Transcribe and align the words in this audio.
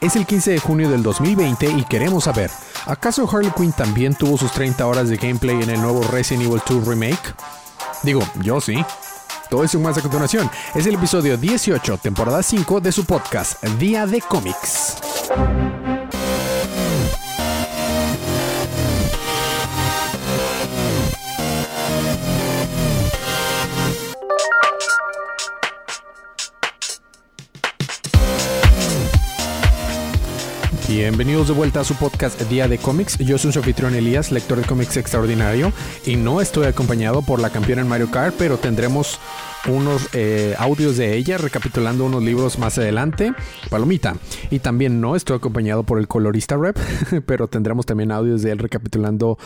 Es 0.00 0.14
el 0.14 0.26
15 0.26 0.52
de 0.52 0.58
junio 0.60 0.88
del 0.88 1.02
2020 1.02 1.66
y 1.72 1.84
queremos 1.84 2.24
saber, 2.24 2.50
¿acaso 2.86 3.28
Harley 3.28 3.50
Quinn 3.56 3.72
también 3.72 4.14
tuvo 4.14 4.38
sus 4.38 4.52
30 4.52 4.86
horas 4.86 5.08
de 5.08 5.16
gameplay 5.16 5.60
en 5.60 5.70
el 5.70 5.82
nuevo 5.82 6.02
Resident 6.02 6.46
Evil 6.46 6.62
2 6.68 6.86
Remake? 6.86 7.34
Digo, 8.04 8.20
yo 8.40 8.60
sí. 8.60 8.84
Todo 9.50 9.64
eso 9.64 9.80
más 9.80 9.98
a 9.98 10.02
continuación. 10.02 10.48
Es 10.74 10.86
el 10.86 10.94
episodio 10.94 11.36
18, 11.36 11.98
temporada 11.98 12.42
5 12.44 12.80
de 12.80 12.92
su 12.92 13.04
podcast, 13.06 13.64
Día 13.78 14.06
de 14.06 14.20
Cómics. 14.20 14.98
Bienvenidos 30.98 31.46
de 31.46 31.54
vuelta 31.54 31.78
a 31.78 31.84
su 31.84 31.94
podcast 31.94 32.42
Día 32.50 32.66
de 32.66 32.76
Cómics. 32.76 33.18
Yo 33.18 33.38
soy 33.38 33.52
su 33.52 33.60
anfitrión 33.60 33.94
Elías, 33.94 34.32
lector 34.32 34.58
de 34.58 34.66
cómics 34.66 34.96
extraordinario, 34.96 35.72
y 36.04 36.16
no 36.16 36.40
estoy 36.40 36.66
acompañado 36.66 37.22
por 37.22 37.40
la 37.40 37.50
campeona 37.50 37.82
en 37.82 37.88
Mario 37.88 38.10
Kart, 38.10 38.34
pero 38.36 38.58
tendremos 38.58 39.20
unos 39.66 40.08
eh, 40.12 40.54
audios 40.58 40.96
de 40.96 41.16
ella 41.16 41.38
recapitulando 41.38 42.04
unos 42.04 42.22
libros 42.22 42.58
más 42.58 42.78
adelante. 42.78 43.34
Palomita. 43.70 44.16
Y 44.50 44.60
también 44.60 45.00
no 45.00 45.16
estoy 45.16 45.36
acompañado 45.36 45.82
por 45.82 45.98
el 45.98 46.08
colorista 46.08 46.56
rep, 46.56 46.76
pero 47.26 47.48
tendremos 47.48 47.86
también 47.86 48.12
audios 48.12 48.42
de 48.42 48.52
él 48.52 48.58
recapitulando 48.58 49.38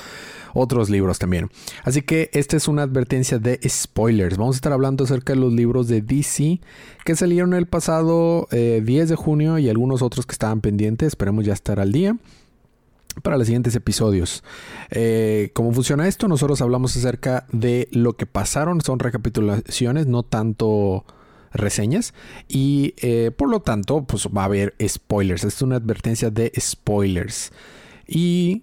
otros 0.55 0.91
libros 0.91 1.19
también. 1.19 1.51
Así 1.83 2.03
que 2.03 2.31
esta 2.33 2.57
es 2.57 2.69
una 2.69 2.83
advertencia 2.83 3.39
de 3.39 3.59
spoilers. 3.67 4.37
Vamos 4.37 4.57
a 4.57 4.59
estar 4.59 4.73
hablando 4.73 5.05
acerca 5.05 5.33
de 5.33 5.41
los 5.41 5.53
libros 5.53 5.89
de 5.89 6.03
DC 6.03 6.61
que 7.05 7.17
salieron 7.17 7.55
el 7.55 7.67
pasado 7.67 8.49
10 8.51 8.53
eh, 8.53 9.07
de 9.07 9.17
junio 9.17 9.59
y 9.59 9.69
algunos 9.69 10.03
otros 10.03 10.27
que 10.27 10.33
estaban 10.33 10.61
pendientes. 10.61 11.09
Esperemos 11.09 11.45
ya 11.45 11.55
estar 11.55 11.81
al 11.81 11.93
día 11.93 12.17
para 13.23 13.37
los 13.37 13.47
siguientes 13.47 13.75
episodios. 13.75 14.43
Eh, 14.91 15.51
¿Cómo 15.55 15.73
funciona 15.73 16.09
esto? 16.09 16.29
Nosotros 16.29 16.61
hablamos 16.63 16.97
acerca 16.97 17.47
de 17.53 17.89
lo 17.93 18.15
que 18.15 18.27
pasaron, 18.27 18.81
son 18.81 18.99
recapitulaciones, 18.99 20.07
no 20.07 20.23
tanto 20.23 21.05
reseñas 21.55 22.15
y 22.49 22.95
eh, 23.03 23.31
por 23.31 23.51
lo 23.51 23.61
tanto 23.61 24.05
pues 24.05 24.27
va 24.27 24.43
a 24.43 24.47
haber 24.47 24.75
spoilers. 24.87 25.45
es 25.45 25.63
una 25.63 25.77
advertencia 25.77 26.31
de 26.31 26.53
spoilers. 26.59 27.53
Y 28.07 28.63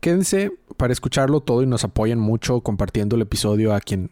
quédense 0.00 0.52
para 0.76 0.92
escucharlo 0.92 1.40
todo 1.40 1.62
y 1.62 1.66
nos 1.66 1.84
apoyen 1.84 2.18
mucho 2.18 2.60
compartiendo 2.60 3.16
el 3.16 3.22
episodio 3.22 3.74
a 3.74 3.80
quien 3.80 4.10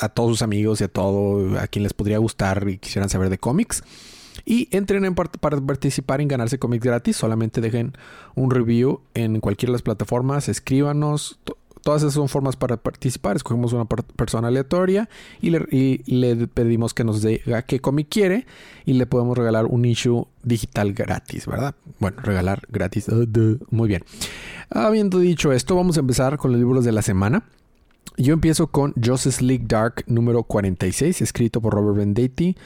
a 0.00 0.08
todos 0.08 0.30
sus 0.30 0.42
amigos 0.42 0.80
y 0.80 0.84
a 0.84 0.88
todo 0.88 1.58
a 1.58 1.68
quien 1.68 1.84
les 1.84 1.94
podría 1.94 2.18
gustar 2.18 2.68
y 2.68 2.78
quisieran 2.78 3.08
saber 3.08 3.30
de 3.30 3.38
cómics. 3.38 3.82
Y 4.44 4.68
entren 4.76 5.04
en 5.04 5.14
para 5.14 5.60
participar 5.60 6.20
en 6.20 6.28
ganarse 6.28 6.58
cómics 6.58 6.84
gratis. 6.84 7.16
Solamente 7.16 7.60
dejen 7.60 7.92
un 8.34 8.50
review 8.50 9.00
en 9.14 9.40
cualquiera 9.40 9.70
de 9.70 9.74
las 9.74 9.82
plataformas. 9.82 10.48
Escríbanos. 10.48 11.38
Todas 11.82 12.00
esas 12.00 12.14
son 12.14 12.30
formas 12.30 12.56
para 12.56 12.78
participar. 12.78 13.36
Escogemos 13.36 13.74
una 13.74 13.84
persona 13.84 14.48
aleatoria 14.48 15.08
y 15.42 15.50
le, 15.50 16.46
pedimos 16.46 16.94
que 16.94 17.04
nos 17.04 17.20
diga 17.20 17.60
qué 17.62 17.80
cómic 17.80 18.08
quiere 18.08 18.46
y 18.86 18.94
le 18.94 19.04
podemos 19.04 19.36
regalar 19.36 19.66
un 19.66 19.84
issue 19.84 20.26
digital 20.42 20.94
gratis, 20.94 21.46
¿verdad? 21.46 21.74
Bueno, 21.98 22.22
regalar 22.22 22.62
gratis. 22.70 23.06
Muy 23.70 23.88
bien. 23.88 24.02
Habiendo 24.70 25.18
dicho 25.18 25.52
esto, 25.52 25.76
vamos 25.76 25.98
a 25.98 26.00
empezar 26.00 26.38
con 26.38 26.52
los 26.52 26.58
libros 26.58 26.86
de 26.86 26.92
la 26.92 27.02
semana. 27.02 27.44
Yo 28.16 28.32
empiezo 28.32 28.68
con 28.68 28.94
Justice 28.94 29.42
League 29.42 29.64
Dark 29.66 30.04
número 30.06 30.44
46, 30.44 31.20
escrito 31.20 31.60
por 31.60 31.74
Robert 31.74 31.98
Vendetti. 31.98 32.56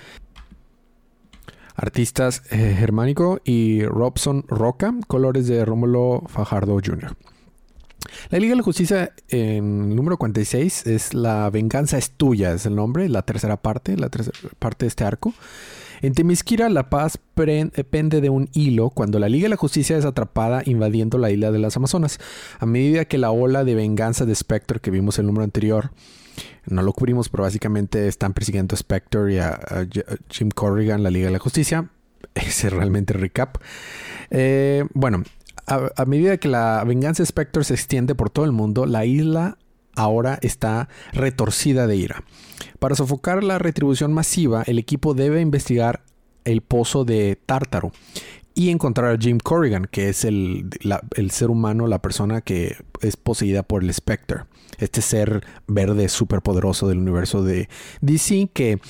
Artistas 1.79 2.43
eh, 2.51 2.75
Germánico 2.77 3.41
y 3.45 3.85
Robson 3.85 4.45
Roca, 4.49 4.93
colores 5.07 5.47
de 5.47 5.65
Rómulo 5.65 6.25
Fajardo 6.27 6.75
Jr. 6.85 7.17
La 8.31 8.39
Liga 8.41 8.51
de 8.51 8.57
la 8.57 8.63
Justicia 8.65 9.13
en 9.29 9.95
número 9.95 10.17
46 10.17 10.89
es 10.89 11.15
La 11.15 11.49
venganza 11.51 11.97
es 11.97 12.11
tuya, 12.11 12.53
es 12.53 12.67
el 12.67 12.75
nombre, 12.75 13.09
la 13.09 13.23
tercera 13.23 13.57
parte, 13.59 13.97
la 13.97 14.09
tercera 14.09 14.37
parte 14.59 14.87
de 14.87 14.89
este 14.89 15.05
arco. 15.05 15.33
En 16.03 16.15
Temisquira, 16.15 16.69
la 16.69 16.91
paz 16.91 17.17
pende 17.35 18.21
de 18.21 18.29
un 18.29 18.49
hilo 18.55 18.91
cuando 18.91 19.21
la 19.21 19.29
Liga 19.29 19.45
de 19.45 19.51
la 19.51 19.57
Justicia 19.57 19.97
es 19.97 20.05
atrapada 20.05 20.63
invadiendo 20.65 21.17
la 21.17 21.31
isla 21.31 21.53
de 21.53 21.61
las 21.61 21.77
Amazonas. 21.77 22.19
A 22.59 22.67
medida 22.67 23.05
que 23.05 23.19
la 23.19 23.31
ola 23.31 23.63
de 23.63 23.77
venganza 23.77 24.27
de 24.27 24.35
Spectre 24.35 24.81
que 24.81 24.91
vimos 24.91 25.19
en 25.19 25.23
el 25.23 25.27
número 25.29 25.45
anterior, 25.45 25.93
no 26.67 26.83
lo 26.83 26.93
cubrimos, 26.93 27.29
pero 27.29 27.45
básicamente 27.45 28.09
están 28.09 28.33
persiguiendo 28.33 28.75
a 28.75 28.79
Spectre 28.79 29.35
y 29.35 29.39
a, 29.39 29.59
Jim 30.29 30.51
Corrigan, 30.51 31.03
la 31.03 31.11
Liga 31.11 31.27
de 31.27 31.33
la 31.33 31.39
Justicia. 31.39 31.91
Ese 32.35 32.69
es 32.69 32.73
realmente 32.73 33.13
recap. 33.13 33.59
Eh, 34.31 34.85
bueno, 34.95 35.23
a, 35.67 36.05
medida 36.07 36.37
que 36.39 36.49
la 36.49 36.83
venganza 36.85 37.23
de 37.23 37.27
Spectre 37.27 37.65
se 37.65 37.75
extiende 37.75 38.15
por 38.15 38.31
todo 38.31 38.45
el 38.45 38.53
mundo, 38.53 38.87
la 38.87 39.05
isla 39.05 39.59
ahora 39.95 40.39
está 40.43 40.89
retorcida 41.13 41.87
de 41.87 41.97
ira. 41.97 42.25
Para 42.79 42.95
sofocar 42.95 43.43
la 43.45 43.59
retribución 43.59 44.13
masiva, 44.13 44.63
el 44.67 44.79
equipo 44.79 45.15
debe 45.15 45.41
investigar 45.41 46.03
el 46.45 46.63
pozo 46.63 47.05
de 47.05 47.39
Tártaro 47.45 47.93
y 48.55 48.71
encontrar 48.71 49.15
a 49.15 49.19
Jim 49.19 49.39
Corrigan, 49.39 49.87
que 49.91 50.09
es 50.09 50.25
el, 50.25 50.69
ser 51.31 51.51
humano, 51.51 51.87
la 51.87 52.03
persona 52.03 52.41
que 52.41 52.77
es 53.01 53.17
poseída 53.17 53.63
por 53.63 53.85
el 53.85 53.93
Spectre. 53.95 54.45
Este 54.79 55.01
ser 55.01 55.45
verde 55.67 56.09
superpoderoso 56.09 56.89
del 56.89 56.99
universo 56.99 57.43
de 57.43 57.69
DC, 58.01 58.51
que, 58.53 58.81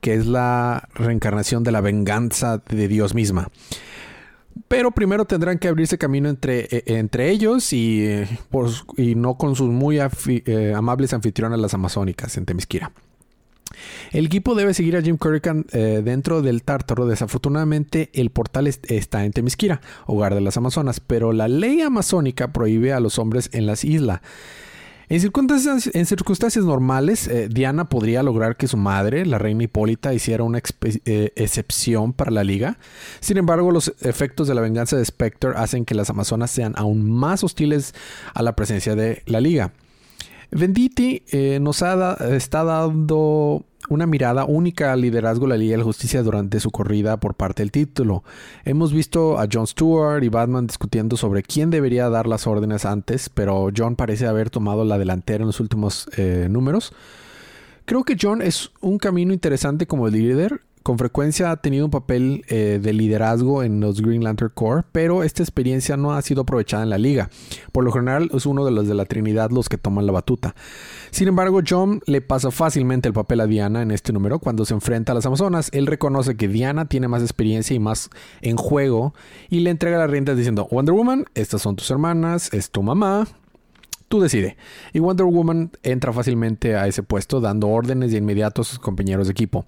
que 0.00 0.14
es 0.14 0.26
la 0.26 0.88
reencarnación 0.94 1.64
de 1.64 1.72
la 1.72 1.80
venganza 1.80 2.58
de 2.58 2.88
Dios 2.88 3.14
misma. 3.14 3.48
Pero 4.68 4.90
primero 4.92 5.24
tendrán 5.24 5.58
que 5.58 5.68
abrirse 5.68 5.98
camino 5.98 6.28
entre, 6.28 6.68
e, 6.70 6.82
entre 6.86 7.30
ellos 7.30 7.72
y, 7.72 8.06
y, 8.96 9.14
no 9.14 9.36
con 9.36 9.56
sus 9.56 9.70
muy 9.70 9.98
eh, 9.98 10.72
amables 10.76 11.12
anfitrionas 11.12 11.58
las 11.58 11.74
amazónicas 11.74 12.36
en 12.36 12.46
Temisquira. 12.46 12.92
El 14.12 14.26
equipo 14.26 14.54
debe 14.54 14.74
seguir 14.74 14.96
a 14.96 15.02
Jim 15.02 15.16
Corrigan 15.16 15.66
eh, 15.72 16.02
dentro 16.04 16.42
del 16.42 16.62
Tártaro. 16.62 17.06
Desafortunadamente, 17.06 18.10
el 18.12 18.30
portal 18.30 18.66
está 18.66 19.24
en 19.24 19.32
Temisquira, 19.32 19.80
hogar 20.06 20.34
de 20.34 20.40
las 20.40 20.56
Amazonas, 20.56 21.00
pero 21.00 21.32
la 21.32 21.48
ley 21.48 21.80
amazónica 21.80 22.52
prohíbe 22.52 22.92
a 22.92 23.00
los 23.00 23.18
hombres 23.18 23.50
en 23.52 23.66
las 23.66 23.84
islas. 23.84 24.20
En 25.08 25.20
circunstancias, 25.20 25.90
en 25.94 26.06
circunstancias 26.06 26.64
normales, 26.64 27.28
eh, 27.28 27.48
Diana 27.50 27.88
podría 27.90 28.22
lograr 28.22 28.56
que 28.56 28.68
su 28.68 28.78
madre, 28.78 29.26
la 29.26 29.38
reina 29.38 29.64
Hipólita, 29.64 30.14
hiciera 30.14 30.44
una 30.44 30.60
eh, 31.04 31.32
excepción 31.36 32.14
para 32.14 32.30
la 32.30 32.42
liga. 32.42 32.78
Sin 33.20 33.36
embargo, 33.36 33.70
los 33.70 33.92
efectos 34.00 34.48
de 34.48 34.54
la 34.54 34.62
venganza 34.62 34.96
de 34.96 35.04
Spectre 35.04 35.50
hacen 35.56 35.84
que 35.84 35.94
las 35.94 36.08
Amazonas 36.08 36.50
sean 36.50 36.72
aún 36.76 37.10
más 37.10 37.44
hostiles 37.44 37.94
a 38.32 38.42
la 38.42 38.56
presencia 38.56 38.94
de 38.94 39.22
la 39.26 39.40
liga. 39.40 39.72
Venditti 40.50 41.22
eh, 41.30 41.58
nos 41.60 41.82
ha 41.82 42.14
está 42.34 42.64
dando 42.64 43.64
una 43.88 44.06
mirada 44.06 44.44
única 44.44 44.92
al 44.92 45.02
liderazgo 45.02 45.46
de 45.46 45.50
la 45.50 45.56
Liga 45.56 45.72
de 45.72 45.78
la 45.78 45.84
Justicia 45.84 46.22
durante 46.22 46.60
su 46.60 46.70
corrida 46.70 47.18
por 47.18 47.34
parte 47.34 47.62
del 47.62 47.70
título. 47.70 48.24
Hemos 48.64 48.92
visto 48.92 49.38
a 49.38 49.46
Jon 49.50 49.66
Stewart 49.66 50.22
y 50.22 50.28
Batman 50.28 50.66
discutiendo 50.66 51.16
sobre 51.16 51.42
quién 51.42 51.70
debería 51.70 52.08
dar 52.08 52.26
las 52.26 52.46
órdenes 52.46 52.84
antes, 52.84 53.28
pero 53.28 53.68
John 53.76 53.96
parece 53.96 54.26
haber 54.26 54.50
tomado 54.50 54.84
la 54.84 54.98
delantera 54.98 55.42
en 55.42 55.48
los 55.48 55.60
últimos 55.60 56.08
eh, 56.16 56.48
números. 56.50 56.92
Creo 57.84 58.04
que 58.04 58.16
John 58.20 58.40
es 58.40 58.70
un 58.80 58.98
camino 58.98 59.32
interesante 59.32 59.86
como 59.86 60.08
líder 60.08 60.60
con 60.84 60.98
frecuencia 60.98 61.50
ha 61.50 61.56
tenido 61.56 61.86
un 61.86 61.90
papel 61.90 62.44
eh, 62.48 62.78
de 62.80 62.92
liderazgo 62.92 63.62
en 63.62 63.80
los 63.80 64.02
Green 64.02 64.22
Lantern 64.22 64.52
Corps, 64.54 64.84
pero 64.92 65.24
esta 65.24 65.42
experiencia 65.42 65.96
no 65.96 66.12
ha 66.12 66.20
sido 66.20 66.42
aprovechada 66.42 66.82
en 66.82 66.90
la 66.90 66.98
liga. 66.98 67.30
Por 67.72 67.84
lo 67.84 67.90
general 67.90 68.30
es 68.34 68.44
uno 68.44 68.66
de 68.66 68.70
los 68.70 68.86
de 68.86 68.94
la 68.94 69.06
Trinidad 69.06 69.50
los 69.50 69.70
que 69.70 69.78
toman 69.78 70.04
la 70.04 70.12
batuta. 70.12 70.54
Sin 71.10 71.26
embargo, 71.26 71.60
John 71.66 72.02
le 72.06 72.20
pasa 72.20 72.50
fácilmente 72.50 73.08
el 73.08 73.14
papel 73.14 73.40
a 73.40 73.46
Diana 73.46 73.80
en 73.80 73.92
este 73.92 74.12
número 74.12 74.38
cuando 74.40 74.66
se 74.66 74.74
enfrenta 74.74 75.12
a 75.12 75.14
las 75.14 75.24
Amazonas. 75.24 75.70
Él 75.72 75.86
reconoce 75.86 76.36
que 76.36 76.48
Diana 76.48 76.84
tiene 76.84 77.08
más 77.08 77.22
experiencia 77.22 77.74
y 77.74 77.78
más 77.78 78.10
en 78.42 78.56
juego 78.56 79.14
y 79.48 79.60
le 79.60 79.70
entrega 79.70 79.96
las 79.96 80.10
riendas 80.10 80.36
diciendo, 80.36 80.68
Wonder 80.70 80.94
Woman, 80.94 81.24
estas 81.34 81.62
son 81.62 81.76
tus 81.76 81.90
hermanas, 81.90 82.52
es 82.52 82.70
tu 82.70 82.82
mamá, 82.82 83.26
tú 84.14 84.20
decide. 84.20 84.56
Y 84.92 85.00
Wonder 85.00 85.26
Woman 85.26 85.72
entra 85.82 86.12
fácilmente 86.12 86.76
a 86.76 86.86
ese 86.86 87.02
puesto 87.02 87.40
dando 87.40 87.66
órdenes 87.68 88.12
de 88.12 88.18
inmediato 88.18 88.62
a 88.62 88.64
sus 88.64 88.78
compañeros 88.78 89.26
de 89.26 89.32
equipo. 89.32 89.66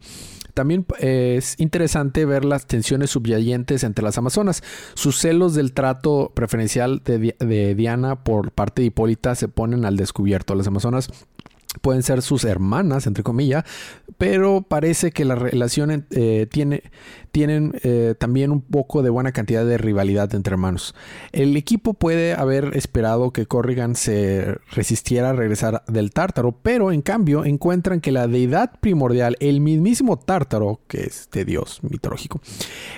También 0.54 0.86
eh, 1.00 1.34
es 1.36 1.56
interesante 1.58 2.24
ver 2.24 2.44
las 2.44 2.66
tensiones 2.68 3.10
subyacentes 3.10 3.82
entre 3.82 4.04
las 4.04 4.18
Amazonas. 4.18 4.62
Sus 4.94 5.18
celos 5.18 5.56
del 5.56 5.72
trato 5.72 6.30
preferencial 6.32 7.02
de, 7.04 7.74
Diana 7.74 8.22
por 8.22 8.52
parte 8.52 8.82
de 8.82 8.86
Hipólita 8.86 9.34
se 9.34 9.48
ponen 9.48 9.84
al 9.84 9.96
descubierto. 9.96 10.54
Las 10.54 10.68
Amazonas 10.68 11.10
pueden 11.80 12.02
ser 12.02 12.22
sus 12.22 12.44
hermanas, 12.44 13.06
entre 13.06 13.22
comillas, 13.22 13.64
pero 14.18 14.62
parece 14.62 15.10
que 15.10 15.24
la 15.24 15.34
relación 15.34 16.06
eh, 16.10 16.46
tiene, 16.50 16.82
tienen 17.32 17.74
eh, 17.82 18.14
también 18.18 18.50
un 18.50 18.60
poco 18.60 19.02
de 19.02 19.10
buena 19.10 19.32
cantidad 19.32 19.64
de 19.64 19.78
rivalidad 19.78 20.34
entre 20.34 20.54
hermanos. 20.54 20.94
El 21.32 21.56
equipo 21.56 21.94
puede 21.94 22.34
haber 22.34 22.76
esperado 22.76 23.32
que 23.32 23.46
Corrigan 23.46 23.94
se 23.94 24.56
resistiera 24.70 25.30
a 25.30 25.32
regresar 25.32 25.82
del 25.86 26.12
Tártaro, 26.12 26.52
pero 26.62 26.92
en 26.92 27.02
cambio 27.02 27.44
encuentran 27.44 28.00
que 28.00 28.12
la 28.12 28.26
deidad 28.26 28.72
primordial, 28.80 29.36
el 29.40 29.60
mismísimo 29.60 30.18
Tártaro, 30.18 30.80
que 30.88 31.02
es 31.02 31.28
de 31.32 31.44
dios 31.44 31.80
mitológico, 31.82 32.40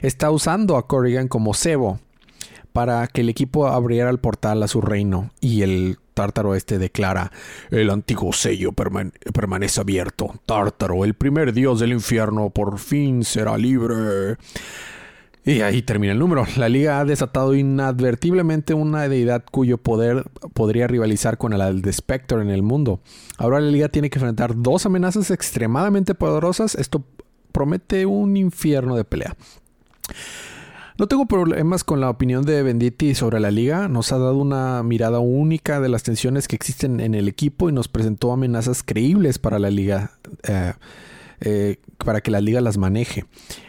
está 0.03 0.31
usando 0.31 0.77
a 0.77 0.87
Corrigan 0.87 1.29
como 1.29 1.55
cebo 1.55 1.99
para 2.73 3.07
que 3.09 3.23
el 3.23 3.29
equipo 3.29 3.67
abriera 3.67 4.11
el 4.11 4.19
portal 4.19 4.63
a 4.63 4.69
su 4.69 4.81
reino 4.81 5.31
y 5.41 5.63
el 5.63 5.99
Tártaro 6.19 6.57
este 6.57 6.79
declara, 6.79 7.31
el 7.71 7.91
antiguo 7.91 8.33
sello 8.33 8.73
permanece 8.73 9.81
abierto. 9.81 10.35
Tártaro, 10.47 11.05
el 11.05 11.15
primer 11.15 11.53
dios 11.53 11.79
del 11.79 11.93
infierno, 11.93 12.51
por 12.51 12.81
fin 12.81 13.23
será 13.23 13.57
libre. 13.57 14.37
Y 15.45 15.61
ahí 15.61 15.81
termina 15.81 16.13
el 16.13 16.19
número. 16.19 16.45
La 16.57 16.69
liga 16.69 16.99
ha 16.99 17.05
desatado 17.05 17.55
inadvertiblemente 17.55 18.75
una 18.75 19.09
deidad 19.09 19.45
cuyo 19.49 19.79
poder 19.79 20.25
podría 20.55 20.89
rivalizar 20.89 21.39
con 21.39 21.53
el 21.53 21.83
de 21.83 21.93
Spectre 21.93 22.43
en 22.43 22.51
el 22.51 22.65
mundo. 22.65 22.99
Ahora 23.37 23.61
la 23.61 23.71
liga 23.71 23.89
tiene 23.89 24.11
que 24.11 24.19
enfrentar 24.19 24.55
dos 24.57 24.87
amenazas 24.87 25.31
extremadamente 25.31 26.17
poderosas. 26.17 26.75
Esto 26.75 27.05
promete 27.53 28.07
un 28.07 28.37
infierno 28.37 28.97
de 28.97 29.05
pelea. 29.05 29.37
No 30.99 31.07
tengo 31.07 31.27
problemas 31.27 31.85
con 31.85 32.01
la 32.01 32.11
opinión 32.11 32.45
de 32.45 32.61
Venditti 32.65 33.15
sobre 33.15 33.39
la 33.39 33.53
liga. 33.53 33.87
Nos 33.87 34.11
ha 34.11 34.19
dado 34.19 34.37
una 34.37 34.83
mirada 34.83 35.21
única 35.21 35.79
de 35.81 35.89
las 35.89 36.03
tensiones 36.03 36.49
que 36.49 36.57
existen 36.57 36.99
en 36.99 37.15
el 37.15 37.29
equipo 37.29 37.69
y 37.69 37.73
nos 37.73 37.87
presentó 37.87 38.33
amenazas 38.33 38.83
creíbles 38.83 39.39
para 39.39 39.61
la 39.61 39.71
liga. 39.71 40.19
Eh, 40.43 40.73
eh, 41.41 41.77
para 41.99 42.21
que 42.21 42.33
la 42.33 42.41
liga 42.41 42.61
las 42.61 42.79
maneje. 42.79 43.27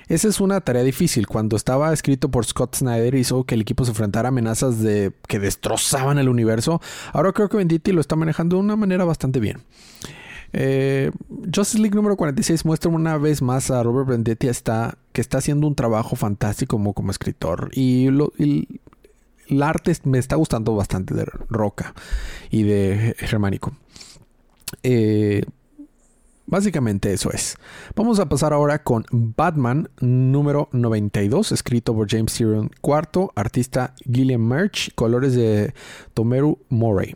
Esa 0.08 0.28
es 0.28 0.42
una 0.42 0.60
tarea 0.62 0.82
difícil. 0.82 1.28
Cuando 1.28 1.56
estaba 1.56 1.94
escrito 1.94 2.30
por 2.30 2.46
Scott 2.46 2.76
Snyder 2.76 3.14
hizo 3.14 3.44
que 3.44 3.54
el 3.54 3.62
equipo 3.62 3.86
se 3.86 3.92
enfrentara 3.92 4.30
a 4.30 4.32
amenazas 4.32 4.82
de 4.82 5.14
que 5.28 5.38
destrozaban 5.38 6.18
el 6.18 6.30
universo. 6.30 6.82
Ahora 7.14 7.32
creo 7.32 7.48
que 7.48 7.58
Venditti 7.58 7.92
lo 7.92 8.02
está 8.02 8.16
manejando 8.16 8.56
de 8.56 8.64
una 8.64 8.76
manera 8.76 9.06
bastante 9.06 9.40
bien. 9.40 9.62
Eh, 10.54 11.12
Justice 11.54 11.80
League 11.80 11.96
número 11.96 12.16
46 12.16 12.66
muestra 12.66 12.90
una 12.90 13.18
vez 13.18 13.42
más 13.42 13.70
a 13.72 13.84
Robert 13.84 14.10
Vendetti 14.10 14.48
está, 14.48 14.98
que 15.14 15.22
está 15.22 15.38
haciendo 15.38 15.68
un 15.68 15.76
trabajo 15.76 16.16
fantástico 16.16 16.82
como, 16.94 17.12
escritor. 17.12 17.70
Y, 17.74 18.08
el 18.08 19.64
arte 19.64 19.94
me 20.04 20.20
está 20.20 20.36
gustando 20.36 20.76
bastante 20.76 21.16
de 21.16 21.26
Roca 21.50 21.94
y 22.52 22.64
de 22.64 23.16
Germánico. 23.18 23.74
Eh, 24.84 25.44
básicamente 26.46 27.14
eso 27.14 27.32
es. 27.32 27.58
Vamos 27.96 28.20
a 28.20 28.30
pasar 28.30 28.54
ahora 28.54 28.84
con 28.84 29.06
Batman 29.12 29.90
número 30.00 30.70
92, 30.72 31.52
escrito 31.52 31.96
por 31.96 32.08
James 32.08 32.34
Tyrion 32.34 32.70
IV, 32.84 33.30
artista 33.36 33.96
Gillian 34.06 34.48
Merch, 34.48 34.94
colores 34.94 35.34
de 35.34 35.74
Tomeru 36.14 36.60
Morey. 36.70 37.16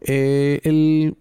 Eh, 0.00 0.60
el 0.64 1.16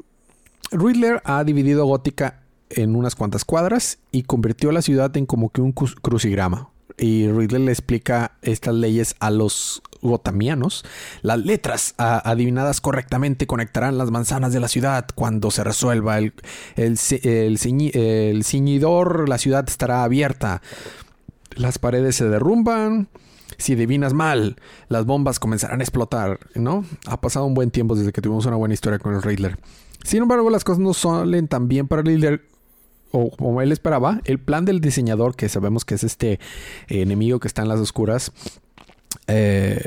Riddler 0.78 1.22
ha 1.26 1.44
dividido 1.44 1.86
Gótica 1.86 2.42
en 2.70 2.96
unas 2.96 3.16
cuantas 3.16 3.46
cuadras 3.46 4.00
y 4.12 4.24
convirtió 4.24 4.72
la 4.72 4.82
ciudad 4.82 5.16
en 5.18 5.26
como 5.26 5.50
que 5.50 5.62
un 5.62 5.72
crucigrama. 5.72 6.70
Y 6.98 7.28
Riddler 7.28 7.62
le 7.62 7.72
explica 7.72 8.38
estas 8.42 8.74
leyes 8.74 9.16
a 9.20 9.30
los 9.30 9.82
gotamianos. 10.02 10.86
Las 11.22 11.40
letras 11.40 11.94
adivinadas 11.98 12.80
correctamente 12.80 13.48
conectarán 13.48 13.98
las 13.98 14.12
manzanas 14.12 14.54
de 14.54 14.62
la 14.62 14.70
ciudad. 14.70 15.06
Cuando 15.14 15.52
se 15.52 15.64
resuelva 15.64 16.20
el, 16.20 16.34
el, 16.78 16.98
el 17.94 18.44
ciñidor, 18.44 19.28
la 19.28 19.38
ciudad 19.38 19.66
estará 19.68 20.04
abierta. 20.04 20.62
Las 21.56 21.80
paredes 21.80 22.16
se 22.16 22.30
derrumban. 22.30 23.10
Si 23.58 23.74
adivinas 23.74 24.14
mal, 24.14 24.58
las 24.88 25.06
bombas 25.06 25.40
comenzarán 25.40 25.80
a 25.80 25.84
explotar, 25.84 26.40
¿no? 26.56 26.86
Ha 27.08 27.20
pasado 27.22 27.46
un 27.46 27.54
buen 27.54 27.72
tiempo 27.72 27.96
desde 27.96 28.12
que 28.12 28.22
tuvimos 28.22 28.46
una 28.46 28.58
buena 28.58 28.74
historia 28.74 29.00
con 29.00 29.16
el 29.16 29.22
Riddler. 29.22 29.58
Sin 30.06 30.22
embargo, 30.22 30.52
las 30.52 30.64
cosas 30.64 30.80
no 30.80 30.94
salen 30.94 31.48
tan 31.48 31.68
bien 31.68 31.88
para 31.88 32.04
líder 32.04 32.46
o 33.12 33.32
como 33.32 33.60
él 33.64 33.72
esperaba. 33.72 34.22
El 34.26 34.38
plan 34.38 34.64
del 34.64 34.80
diseñador, 34.80 35.36
que 35.36 35.50
sabemos 35.50 35.84
que 35.84 35.96
es 35.96 36.04
este 36.04 36.34
eh, 36.34 37.02
enemigo 37.02 37.40
que 37.40 37.48
está 37.48 37.64
en 37.64 37.70
las 37.70 37.80
oscuras, 37.80 38.32
eh, 39.26 39.82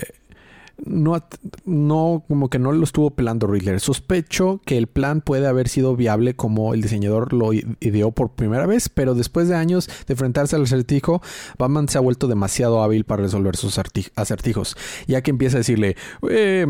no, 0.85 1.23
no, 1.65 2.25
como 2.29 2.49
que 2.49 2.59
no 2.59 2.73
lo 2.73 2.85
estuvo 2.85 3.11
pelando 3.11 3.47
Riddler. 3.47 3.81
Sospecho 3.81 4.61
que 4.65 4.79
el 4.79 4.87
plan 4.87 5.21
puede 5.21 5.47
haber 5.47 5.69
sido 5.69 5.97
viable 5.97 6.35
como 6.35 6.75
el 6.75 6.83
diseñador 6.83 7.33
lo 7.33 7.53
ideó 7.53 8.13
por 8.13 8.31
primera 8.31 8.67
vez, 8.67 8.89
pero 8.89 9.15
después 9.15 9.49
de 9.49 9.57
años 9.57 9.89
de 10.07 10.15
enfrentarse 10.15 10.57
al 10.57 10.63
acertijo, 10.63 11.21
Batman 11.59 11.89
se 11.89 11.99
ha 11.99 12.01
vuelto 12.01 12.29
demasiado 12.29 12.83
hábil 12.83 13.05
para 13.05 13.23
resolver 13.23 13.57
sus 13.57 13.79
acertijos, 14.15 14.77
ya 15.07 15.23
que 15.23 15.31
empieza 15.31 15.57
a 15.57 15.61
decirle, 15.61 15.97
eh, 16.29 16.67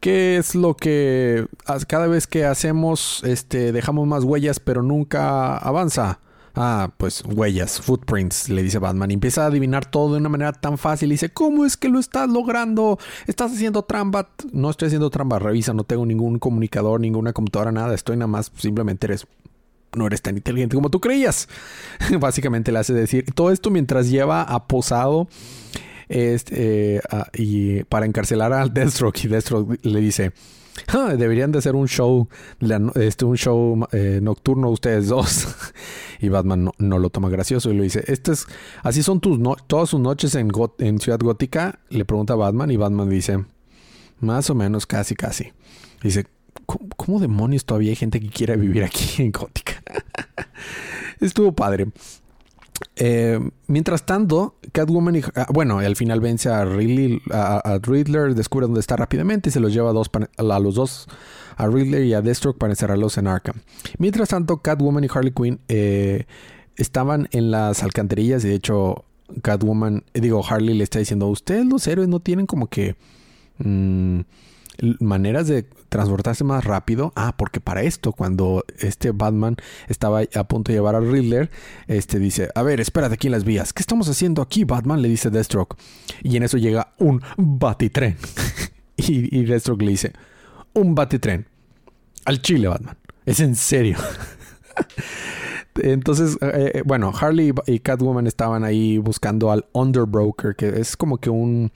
¿qué 0.00 0.36
es 0.36 0.54
lo 0.54 0.74
que 0.74 1.46
cada 1.88 2.06
vez 2.06 2.26
que 2.26 2.44
hacemos, 2.44 3.22
este, 3.24 3.72
dejamos 3.72 4.06
más 4.06 4.24
huellas, 4.24 4.60
pero 4.60 4.82
nunca 4.82 5.56
avanza? 5.56 6.20
Ah, 6.58 6.90
pues 6.96 7.22
huellas, 7.22 7.82
footprints, 7.82 8.48
le 8.48 8.62
dice 8.62 8.78
Batman. 8.78 9.10
Empieza 9.10 9.44
a 9.44 9.46
adivinar 9.48 9.84
todo 9.84 10.14
de 10.14 10.20
una 10.20 10.30
manera 10.30 10.52
tan 10.52 10.78
fácil. 10.78 11.10
Y 11.10 11.12
dice, 11.12 11.28
¿cómo 11.28 11.66
es 11.66 11.76
que 11.76 11.90
lo 11.90 11.98
estás 11.98 12.30
logrando? 12.30 12.98
¿Estás 13.26 13.52
haciendo 13.52 13.82
trampa? 13.82 14.30
No 14.52 14.70
estoy 14.70 14.86
haciendo 14.86 15.10
trampa, 15.10 15.38
revisa, 15.38 15.74
no 15.74 15.84
tengo 15.84 16.06
ningún 16.06 16.38
comunicador, 16.38 16.98
ninguna 16.98 17.34
computadora, 17.34 17.72
nada. 17.72 17.94
Estoy 17.94 18.16
nada 18.16 18.28
más, 18.28 18.50
simplemente 18.56 19.06
eres 19.06 19.26
no 19.94 20.06
eres 20.06 20.20
tan 20.22 20.36
inteligente 20.36 20.74
como 20.76 20.90
tú 20.90 21.00
creías. 21.00 21.48
Básicamente 22.20 22.72
le 22.72 22.78
hace 22.78 22.92
decir 22.92 23.26
todo 23.34 23.50
esto 23.50 23.70
mientras 23.70 24.08
lleva 24.10 24.42
a 24.42 24.66
posado 24.66 25.28
este, 26.08 26.96
eh, 26.96 27.00
y 27.34 27.84
para 27.84 28.06
encarcelar 28.06 28.52
al 28.52 28.72
Deathstroke. 28.72 29.24
Y 29.24 29.28
Deathstroke 29.28 29.78
le 29.82 30.00
dice: 30.00 30.32
Deberían 31.16 31.52
de 31.52 31.58
hacer 31.58 31.74
un 31.74 31.88
show, 31.88 32.28
este, 32.94 33.24
un 33.24 33.36
show 33.36 33.86
eh, 33.92 34.20
nocturno 34.22 34.70
ustedes 34.70 35.08
dos. 35.08 35.48
y 36.20 36.28
Batman 36.28 36.70
no, 36.78 36.98
lo 36.98 37.10
toma 37.10 37.28
gracioso 37.28 37.70
y 37.70 37.76
lo 37.76 37.82
dice, 37.82 38.04
este 38.06 38.32
es, 38.32 38.46
así 38.82 39.02
son 39.02 39.20
tus 39.20 39.38
no 39.38 39.56
todas 39.66 39.90
sus 39.90 40.00
noches 40.00 40.34
en, 40.34 40.50
en 40.78 40.98
Ciudad 40.98 41.18
Gótica. 41.18 41.80
Le 41.90 42.04
pregunta 42.04 42.34
a 42.34 42.36
Batman 42.36 42.70
y 42.70 42.76
Batman 42.76 43.08
dice, 43.08 43.44
más 44.20 44.50
o 44.50 44.54
menos, 44.54 44.86
casi, 44.86 45.14
casi. 45.14 45.52
Dice, 46.02 46.26
¿cómo, 46.66 47.20
demonios 47.20 47.64
todavía 47.64 47.90
hay 47.90 47.96
gente 47.96 48.20
que 48.20 48.28
quiere 48.28 48.56
vivir 48.56 48.84
aquí 48.84 49.22
en 49.22 49.32
Gótica? 49.32 49.82
Estuvo 51.20 51.52
padre. 51.52 51.88
Eh, 52.96 53.38
mientras 53.66 54.06
tanto, 54.06 54.56
Catwoman 54.72 55.16
y, 55.16 55.20
ah, 55.34 55.46
bueno, 55.52 55.78
al 55.78 55.96
final 55.96 56.20
vence 56.20 56.48
a, 56.48 56.62
a, 56.62 57.78
Riddler, 57.78 58.34
descubre 58.34 58.66
dónde 58.66 58.80
está 58.80 58.96
rápidamente 58.96 59.48
y 59.48 59.52
se 59.52 59.60
los 59.60 59.72
lleva 59.72 59.90
a, 59.90 60.56
a 60.56 60.60
los 60.60 60.74
dos, 60.74 61.08
a 61.56 61.66
Riddler 61.66 62.04
y 62.04 62.14
a 62.14 62.22
Deathstroke 62.22 62.58
para 62.58 62.72
encerrarlos 62.72 63.18
en 63.18 63.26
Arkham. 63.26 63.56
Mientras 63.98 64.30
tanto, 64.30 64.58
Catwoman 64.58 65.04
y 65.04 65.08
Harley 65.12 65.32
Quinn 65.32 65.60
eh, 65.68 66.24
estaban 66.76 67.28
en 67.32 67.50
las 67.50 67.82
alcantarillas 67.82 68.44
y 68.44 68.48
de 68.48 68.54
hecho 68.54 69.04
Catwoman, 69.42 70.04
digo, 70.14 70.44
Harley 70.48 70.74
le 70.74 70.84
está 70.84 70.98
diciendo, 70.98 71.26
ustedes 71.28 71.66
los 71.66 71.86
héroes 71.86 72.08
no 72.08 72.20
tienen 72.20 72.46
como 72.46 72.68
que... 72.68 72.96
Mm, 73.58 74.20
maneras 75.00 75.46
de 75.46 75.64
transportarse 75.88 76.44
más 76.44 76.64
rápido. 76.64 77.12
Ah, 77.16 77.34
porque 77.36 77.60
para 77.60 77.82
esto, 77.82 78.12
cuando 78.12 78.64
este 78.78 79.12
Batman 79.12 79.56
estaba 79.88 80.22
a 80.34 80.44
punto 80.44 80.72
de 80.72 80.78
llevar 80.78 80.94
a 80.94 81.00
Riddler, 81.00 81.50
este 81.86 82.18
dice, 82.18 82.50
a 82.54 82.62
ver, 82.62 82.80
espérate 82.80 83.14
aquí 83.14 83.28
en 83.28 83.32
las 83.32 83.44
vías. 83.44 83.72
¿Qué 83.72 83.80
estamos 83.80 84.08
haciendo 84.08 84.42
aquí, 84.42 84.64
Batman? 84.64 85.02
Le 85.02 85.08
dice 85.08 85.30
Deathstroke. 85.30 85.76
Y 86.22 86.36
en 86.36 86.42
eso 86.42 86.58
llega 86.58 86.92
un 86.98 87.22
batitren. 87.36 88.16
y, 88.96 89.44
Deathstroke 89.44 89.82
le 89.82 89.90
dice, 89.90 90.12
un 90.74 90.94
batitren. 90.94 91.46
Al 92.24 92.42
chile, 92.42 92.68
Batman. 92.68 92.96
Es 93.24 93.40
en 93.40 93.56
serio. 93.56 93.98
Entonces, 95.82 96.38
eh, 96.40 96.72
eh, 96.74 96.82
bueno, 96.84 97.12
Harley 97.18 97.52
y 97.66 97.80
Catwoman 97.80 98.26
estaban 98.26 98.64
ahí 98.64 98.98
buscando 98.98 99.50
al 99.50 99.66
Underbroker, 99.72 100.56
que 100.56 100.80
es 100.80 100.96
como 100.96 101.18
que 101.18 101.30
un 101.30 101.70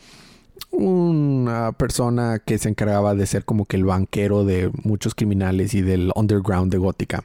una 0.70 1.72
persona 1.72 2.38
que 2.38 2.58
se 2.58 2.68
encargaba 2.68 3.14
de 3.14 3.26
ser 3.26 3.44
como 3.44 3.66
que 3.66 3.76
el 3.76 3.84
banquero 3.84 4.44
de 4.44 4.70
muchos 4.82 5.14
criminales 5.14 5.74
y 5.74 5.82
del 5.82 6.12
underground 6.14 6.72
de 6.72 6.78
Gótica 6.78 7.24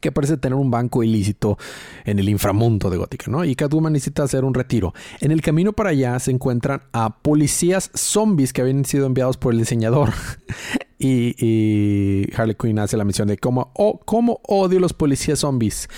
que 0.00 0.12
parece 0.12 0.36
tener 0.36 0.56
un 0.56 0.70
banco 0.70 1.02
ilícito 1.02 1.58
en 2.04 2.18
el 2.18 2.28
inframundo 2.28 2.90
de 2.90 2.96
Gótica, 2.96 3.30
¿no? 3.30 3.44
Y 3.44 3.54
Catwoman 3.54 3.92
necesita 3.92 4.22
hacer 4.22 4.44
un 4.44 4.54
retiro. 4.54 4.94
En 5.20 5.32
el 5.32 5.42
camino 5.42 5.72
para 5.72 5.90
allá 5.90 6.18
se 6.18 6.30
encuentran 6.30 6.82
a 6.92 7.18
policías 7.18 7.90
zombies 7.94 8.52
que 8.52 8.62
habían 8.62 8.84
sido 8.84 9.06
enviados 9.06 9.36
por 9.36 9.52
el 9.52 9.58
diseñador. 9.58 10.12
y, 10.98 12.26
Harley 12.36 12.56
Quinn 12.56 12.78
hace 12.78 12.96
la 12.96 13.04
mención 13.04 13.28
de 13.28 13.38
cómo, 13.38 13.72
oh, 13.74 14.00
cómo 14.04 14.40
odio 14.44 14.80
los 14.80 14.92
policías 14.92 15.40
zombies. 15.40 15.88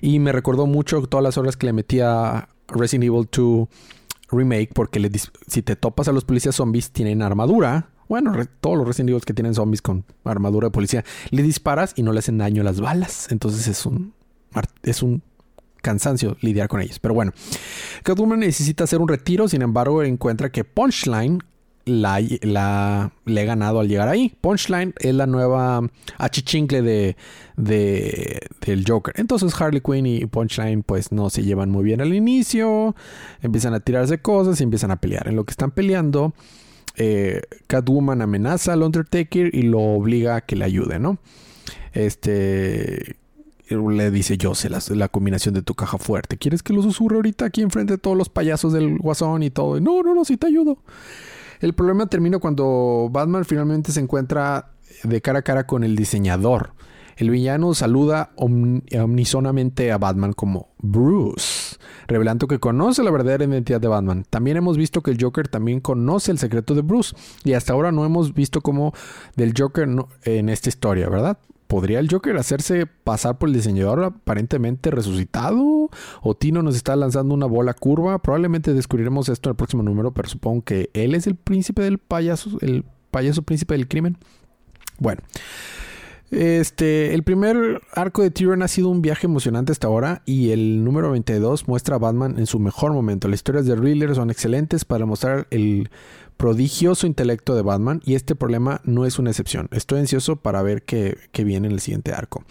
Y 0.00 0.18
me 0.18 0.32
recordó 0.32 0.66
mucho 0.66 1.02
todas 1.02 1.24
las 1.24 1.38
horas 1.38 1.56
que 1.56 1.66
le 1.66 1.72
metía 1.72 2.48
Resident 2.68 3.04
Evil 3.04 3.28
2 3.30 3.68
remake 4.30 4.70
porque 4.74 5.10
si 5.46 5.62
te 5.62 5.76
topas 5.76 6.08
a 6.08 6.12
los 6.12 6.24
policías 6.24 6.56
zombies 6.56 6.90
tienen 6.90 7.22
armadura 7.22 7.90
bueno, 8.08 8.32
todos 8.60 8.78
los 8.78 8.86
Resident 8.86 9.24
que 9.24 9.34
tienen 9.34 9.54
zombies 9.54 9.82
con 9.82 10.04
armadura 10.24 10.68
de 10.68 10.70
policía, 10.70 11.04
le 11.30 11.42
disparas 11.42 11.92
y 11.96 12.02
no 12.02 12.12
le 12.12 12.20
hacen 12.20 12.38
daño 12.38 12.62
a 12.62 12.64
las 12.64 12.80
balas. 12.80 13.28
Entonces 13.30 13.66
es 13.66 13.84
un, 13.84 14.14
es 14.82 15.02
un 15.02 15.22
cansancio 15.82 16.36
lidiar 16.40 16.68
con 16.68 16.80
ellos. 16.80 16.98
Pero 16.98 17.14
bueno, 17.14 17.32
Catwoman 18.02 18.40
necesita 18.40 18.84
hacer 18.84 19.00
un 19.00 19.08
retiro, 19.08 19.48
sin 19.48 19.62
embargo 19.62 20.02
encuentra 20.02 20.50
que 20.50 20.64
Punchline 20.64 21.42
la, 21.86 22.20
le 23.24 23.40
ha 23.40 23.44
ganado 23.44 23.80
al 23.80 23.88
llegar 23.88 24.08
ahí. 24.08 24.36
Punchline 24.40 24.92
es 24.98 25.14
la 25.14 25.26
nueva 25.26 25.88
achichincle 26.18 26.82
de, 26.82 27.16
de, 27.56 28.40
del 28.60 28.84
Joker. 28.86 29.14
Entonces 29.16 29.58
Harley 29.58 29.80
Quinn 29.80 30.04
y 30.04 30.26
Punchline 30.26 30.82
pues 30.82 31.12
no 31.12 31.30
se 31.30 31.42
llevan 31.42 31.70
muy 31.70 31.84
bien 31.84 32.00
al 32.00 32.12
inicio. 32.12 32.94
Empiezan 33.40 33.72
a 33.72 33.80
tirarse 33.80 34.18
cosas 34.18 34.60
y 34.60 34.64
empiezan 34.64 34.90
a 34.90 34.96
pelear. 34.96 35.28
En 35.28 35.36
lo 35.36 35.44
que 35.44 35.52
están 35.52 35.70
peleando, 35.70 36.34
eh, 36.96 37.42
Catwoman 37.68 38.20
amenaza 38.20 38.72
al 38.72 38.82
Undertaker 38.82 39.54
y 39.54 39.62
lo 39.62 39.80
obliga 39.80 40.36
a 40.36 40.40
que 40.40 40.56
le 40.56 40.64
ayude, 40.64 40.98
¿no? 40.98 41.18
Este 41.92 43.16
le 43.68 44.10
dice 44.10 44.38
yo 44.38 44.54
sé 44.54 44.70
la, 44.70 45.08
combinación 45.08 45.54
de 45.54 45.62
tu 45.62 45.74
caja 45.74 45.98
fuerte. 45.98 46.36
¿Quieres 46.36 46.62
que 46.62 46.72
lo 46.72 46.82
susurre 46.82 47.16
ahorita 47.16 47.46
aquí 47.46 47.62
enfrente 47.62 47.94
de 47.94 47.98
todos 47.98 48.16
los 48.16 48.28
payasos 48.28 48.72
del 48.72 48.98
guasón 48.98 49.42
y 49.42 49.50
todo? 49.50 49.80
No, 49.80 50.02
no, 50.02 50.14
no, 50.14 50.24
sí 50.24 50.36
te 50.36 50.46
ayudo. 50.46 50.78
El 51.60 51.74
problema 51.74 52.06
termina 52.06 52.38
cuando 52.38 53.08
Batman 53.10 53.44
finalmente 53.44 53.92
se 53.92 54.00
encuentra 54.00 54.72
de 55.02 55.20
cara 55.20 55.40
a 55.40 55.42
cara 55.42 55.66
con 55.66 55.84
el 55.84 55.96
diseñador. 55.96 56.72
El 57.16 57.30
villano 57.30 57.72
saluda 57.72 58.32
omnisonamente 58.36 59.90
a 59.90 59.96
Batman 59.96 60.34
como 60.34 60.68
Bruce, 60.78 61.76
revelando 62.08 62.46
que 62.46 62.58
conoce 62.58 63.02
la 63.02 63.10
verdadera 63.10 63.44
identidad 63.44 63.80
de 63.80 63.88
Batman. 63.88 64.26
También 64.28 64.58
hemos 64.58 64.76
visto 64.76 65.02
que 65.02 65.12
el 65.12 65.18
Joker 65.18 65.48
también 65.48 65.80
conoce 65.80 66.30
el 66.30 66.38
secreto 66.38 66.74
de 66.74 66.82
Bruce 66.82 67.16
y 67.42 67.54
hasta 67.54 67.72
ahora 67.72 67.90
no 67.90 68.04
hemos 68.04 68.34
visto 68.34 68.60
como 68.60 68.92
del 69.34 69.54
Joker 69.56 69.88
en 70.24 70.48
esta 70.50 70.68
historia, 70.68 71.08
¿verdad? 71.08 71.38
¿Podría 71.66 71.98
el 71.98 72.08
Joker 72.10 72.36
hacerse 72.36 72.86
pasar 72.86 73.38
por 73.38 73.48
el 73.48 73.54
diseñador 73.54 74.02
aparentemente 74.04 74.90
resucitado? 74.90 75.90
¿O 76.22 76.34
Tino 76.34 76.62
nos 76.62 76.76
está 76.76 76.94
lanzando 76.96 77.34
una 77.34 77.46
bola 77.46 77.74
curva? 77.74 78.20
Probablemente 78.22 78.72
descubriremos 78.72 79.28
esto 79.28 79.48
en 79.48 79.52
el 79.52 79.56
próximo 79.56 79.82
número, 79.82 80.12
pero 80.12 80.28
supongo 80.28 80.62
que 80.62 80.90
él 80.94 81.14
es 81.14 81.26
el 81.26 81.34
príncipe 81.34 81.82
del 81.82 81.98
payaso, 81.98 82.58
el 82.60 82.84
payaso 83.10 83.42
príncipe 83.42 83.74
del 83.74 83.88
crimen. 83.88 84.16
Bueno. 84.98 85.22
Este, 86.30 87.14
el 87.14 87.22
primer 87.22 87.80
arco 87.92 88.22
de 88.22 88.32
Tyrion 88.32 88.62
ha 88.62 88.68
sido 88.68 88.88
un 88.88 89.00
viaje 89.00 89.28
emocionante 89.28 89.70
hasta 89.70 89.86
ahora 89.86 90.22
y 90.26 90.50
el 90.50 90.82
número 90.82 91.12
22 91.12 91.68
muestra 91.68 91.96
a 91.96 91.98
Batman 91.98 92.34
en 92.38 92.46
su 92.46 92.58
mejor 92.58 92.92
momento. 92.92 93.28
Las 93.28 93.38
historias 93.38 93.64
de 93.66 93.76
Riddler 93.76 94.14
son 94.14 94.30
excelentes 94.30 94.84
para 94.84 95.06
mostrar 95.06 95.46
el 95.50 95.88
prodigioso 96.36 97.06
intelecto 97.06 97.54
de 97.54 97.62
Batman 97.62 98.02
y 98.04 98.14
este 98.14 98.34
problema 98.34 98.80
no 98.84 99.06
es 99.06 99.18
una 99.18 99.30
excepción. 99.30 99.68
Estoy 99.72 100.00
ansioso 100.00 100.36
para 100.36 100.62
ver 100.62 100.82
qué, 100.82 101.16
viene 101.44 101.68
en 101.68 101.72
el 101.72 101.80
siguiente 101.80 102.12
arco. 102.12 102.44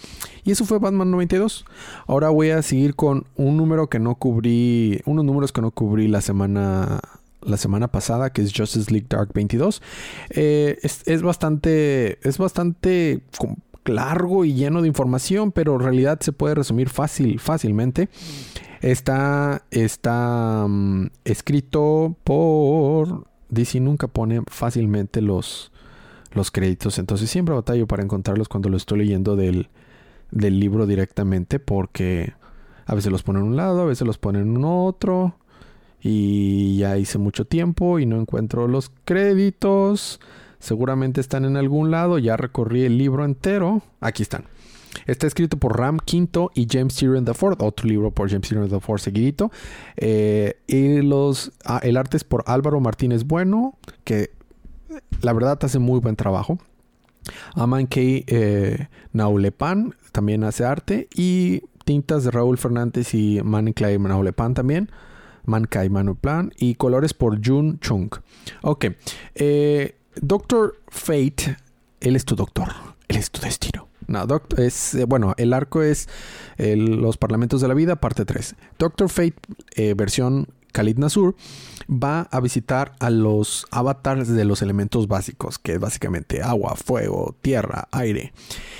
Y 0.43 0.51
eso 0.51 0.65
fue 0.65 0.79
Batman 0.79 1.11
92. 1.11 1.65
Ahora 2.07 2.29
voy 2.29 2.49
a 2.49 2.61
seguir 2.61 2.95
con 2.95 3.25
un 3.35 3.57
número 3.57 3.89
que 3.89 3.99
no 3.99 4.15
cubrí, 4.15 5.01
unos 5.05 5.25
números 5.25 5.51
que 5.51 5.61
no 5.61 5.71
cubrí 5.71 6.07
la 6.07 6.21
semana 6.21 6.99
la 7.41 7.57
semana 7.57 7.87
pasada, 7.89 8.31
que 8.31 8.41
es 8.41 8.51
Justice 8.55 8.91
League 8.91 9.05
Dark 9.07 9.29
22. 9.33 9.83
Eh, 10.31 10.79
es, 10.81 11.21
bastante, 11.21 12.17
es 12.27 12.39
bastante 12.39 13.21
largo 13.85 14.45
y 14.45 14.55
lleno 14.55 14.81
de 14.81 14.87
información, 14.87 15.51
pero 15.51 15.75
en 15.75 15.81
realidad 15.81 16.19
se 16.21 16.31
puede 16.31 16.55
resumir 16.55 16.89
fácil, 16.89 17.39
fácilmente. 17.39 18.09
Está, 18.81 19.63
está 19.69 20.65
mm, 20.67 21.07
escrito 21.23 22.15
por 22.23 23.27
DC 23.55 23.79
nunca 23.79 24.07
pone 24.07 24.43
fácilmente 24.45 25.21
los, 25.21 25.71
los 26.33 26.51
créditos, 26.51 26.99
entonces 26.99 27.29
siempre 27.29 27.55
batallo 27.55 27.87
para 27.87 28.03
encontrarlos 28.03 28.47
cuando 28.47 28.69
lo 28.69 28.77
estoy 28.77 28.99
leyendo 28.99 29.35
del, 29.35 29.69
del 30.29 30.59
libro 30.59 30.85
directamente 30.85 31.59
porque 31.59 32.33
a 32.85 32.93
veces 32.93 33.11
los 33.11 33.23
pone 33.23 33.39
en 33.39 33.45
un 33.45 33.55
lado, 33.55 33.81
a 33.81 33.85
veces 33.85 34.05
los 34.05 34.19
pone 34.19 34.39
en 34.39 34.63
otro 34.63 35.35
y 36.01 36.77
ya 36.77 36.97
hice 36.97 37.17
mucho 37.17 37.45
tiempo 37.45 37.97
y 37.97 38.05
no 38.05 38.21
encuentro 38.21 38.67
los 38.67 38.91
créditos. 39.05 40.19
Seguramente 40.59 41.19
están 41.19 41.45
en 41.45 41.57
algún 41.57 41.89
lado, 41.89 42.19
ya 42.19 42.37
recorrí 42.37 42.83
el 42.83 42.97
libro 42.97 43.25
entero. 43.25 43.81
Aquí 44.01 44.21
están. 44.21 44.45
Está 45.05 45.27
escrito 45.27 45.57
por 45.57 45.77
Ram 45.77 45.97
Quinto 45.97 46.51
y 46.55 46.67
James 46.69 46.95
Tyrion 46.95 47.25
IV, 47.25 47.55
otro 47.59 47.87
libro 47.87 48.11
por 48.11 48.29
James 48.29 48.47
Tyrion 48.47 48.69
IV 48.69 48.99
seguidito. 48.99 49.51
Eh, 49.97 50.57
y 50.67 51.01
los, 51.01 51.51
ah, 51.65 51.79
el 51.83 51.97
arte 51.97 52.17
es 52.17 52.23
por 52.23 52.43
Álvaro 52.47 52.79
Martínez 52.79 53.25
Bueno, 53.25 53.77
que 54.03 54.31
la 55.21 55.33
verdad 55.33 55.59
hace 55.61 55.79
muy 55.79 55.99
buen 55.99 56.15
trabajo. 56.15 56.59
Aman 57.55 57.87
K. 57.87 57.99
Eh, 57.99 58.87
Naulepan 59.13 59.95
también 60.11 60.43
hace 60.43 60.65
arte. 60.65 61.07
Y 61.15 61.63
tintas 61.83 62.23
de 62.23 62.31
Raúl 62.31 62.57
Fernández 62.57 63.13
y 63.13 63.41
Clay 63.75 63.97
Naulepan 63.97 64.53
también. 64.53 64.89
Mankai 65.45 65.89
Manuplan. 65.89 66.51
Y 66.57 66.75
colores 66.75 67.13
por 67.13 67.45
Jun 67.45 67.79
Chung. 67.79 68.09
Ok. 68.61 68.87
Eh, 69.35 69.95
Doctor 70.15 70.81
Fate. 70.87 71.57
Él 71.99 72.15
es 72.15 72.25
tu 72.25 72.35
doctor. 72.35 72.69
Él 73.07 73.17
es 73.17 73.31
tu 73.31 73.41
destino. 73.41 73.74
No, 74.07 74.25
Doctor 74.27 74.59
es, 74.61 74.95
eh, 74.95 75.05
bueno, 75.05 75.33
el 75.37 75.53
arco 75.53 75.81
es 75.81 76.07
Los 76.57 77.17
Parlamentos 77.17 77.61
de 77.61 77.67
la 77.67 77.73
Vida, 77.73 77.95
parte 77.97 78.25
3. 78.25 78.55
Doctor 78.77 79.09
Fate, 79.09 79.35
eh, 79.75 79.93
versión 79.95 80.47
Khalid 80.75 80.97
Nasur, 80.97 81.35
va 81.89 82.27
a 82.31 82.39
visitar 82.41 82.95
a 82.99 83.09
los 83.09 83.65
avatars 83.71 84.27
de 84.27 84.43
los 84.43 84.61
elementos 84.61 85.07
básicos, 85.07 85.57
que 85.57 85.73
es 85.73 85.79
básicamente 85.79 86.41
agua, 86.41 86.75
fuego, 86.75 87.35
tierra, 87.41 87.87
aire, 87.91 88.33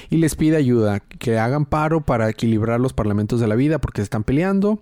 y 0.10 0.18
les 0.18 0.36
pide 0.36 0.58
ayuda, 0.58 1.00
que 1.00 1.40
hagan 1.40 1.66
paro 1.66 2.02
para 2.02 2.30
equilibrar 2.30 2.82
los 2.82 2.92
parlamentos 2.92 3.40
de 3.40 3.48
la 3.48 3.56
vida 3.56 3.80
porque 3.80 4.02
se 4.02 4.04
están 4.04 4.26
peleando 4.26 4.82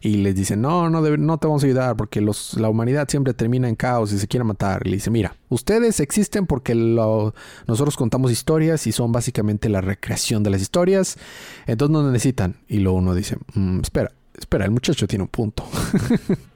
y 0.00 0.18
les 0.18 0.36
dicen, 0.36 0.60
no, 0.60 0.88
no, 0.88 1.00
no 1.00 1.38
te 1.38 1.46
vamos 1.48 1.64
a 1.64 1.66
ayudar 1.66 1.96
porque 1.96 2.20
la 2.20 2.68
humanidad 2.68 3.08
siempre 3.08 3.34
termina 3.34 3.68
en 3.68 3.74
caos 3.74 4.12
y 4.12 4.18
se 4.18 4.28
quiere 4.28 4.44
matar. 4.44 4.82
Y 4.84 4.90
le 4.90 4.96
dice, 4.96 5.10
mira, 5.10 5.36
ustedes 5.48 5.98
existen 6.00 6.46
porque 6.46 6.74
nosotros 6.74 7.96
contamos 7.96 8.30
historias 8.30 8.86
y 8.86 8.92
son 8.92 9.10
básicamente 9.10 9.68
la 9.68 9.80
recreación 9.80 10.42
de 10.42 10.50
las 10.50 10.62
historias, 10.62 11.18
entonces 11.66 11.92
no 11.92 12.10
necesitan. 12.10 12.56
Y 12.68 12.78
luego 12.78 12.98
uno 12.98 13.14
dice, 13.14 13.36
mm, 13.54 13.80
espera, 13.80 14.12
espera, 14.38 14.64
el 14.64 14.70
muchacho 14.70 15.06
tiene 15.06 15.24
un 15.24 15.28
punto. 15.28 15.64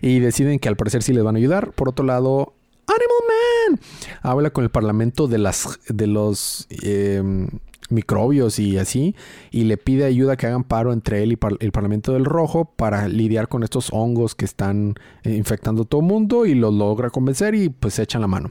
y 0.00 0.20
deciden 0.20 0.58
que 0.58 0.68
al 0.68 0.76
parecer 0.76 1.02
sí 1.02 1.12
les 1.12 1.24
van 1.24 1.36
a 1.36 1.38
ayudar. 1.38 1.72
Por 1.72 1.88
otro 1.88 2.04
lado, 2.04 2.54
Animal 2.86 3.22
Man 3.28 3.80
habla 4.22 4.50
con 4.50 4.64
el 4.64 4.70
parlamento 4.70 5.26
de 5.28 5.38
las 5.38 5.78
de 5.88 6.06
los 6.06 6.66
em, 6.70 7.48
microbios 7.90 8.58
y 8.58 8.78
así 8.78 9.14
y 9.50 9.64
le 9.64 9.76
pide 9.76 10.04
ayuda 10.04 10.36
que 10.36 10.46
hagan 10.46 10.64
paro 10.64 10.92
entre 10.92 11.22
él 11.22 11.32
y 11.32 11.38
el 11.60 11.72
parlamento 11.72 12.12
del 12.12 12.24
rojo 12.24 12.64
para 12.76 13.08
lidiar 13.08 13.48
con 13.48 13.62
estos 13.62 13.90
hongos 13.92 14.34
que 14.34 14.44
están 14.44 14.94
eh, 15.24 15.34
infectando 15.34 15.84
todo 15.84 16.00
el 16.00 16.06
mundo 16.06 16.46
y 16.46 16.54
lo 16.54 16.70
logra 16.70 17.10
convencer 17.10 17.54
y 17.54 17.68
pues 17.68 17.94
se 17.94 18.02
echan 18.02 18.20
la 18.20 18.28
mano. 18.28 18.50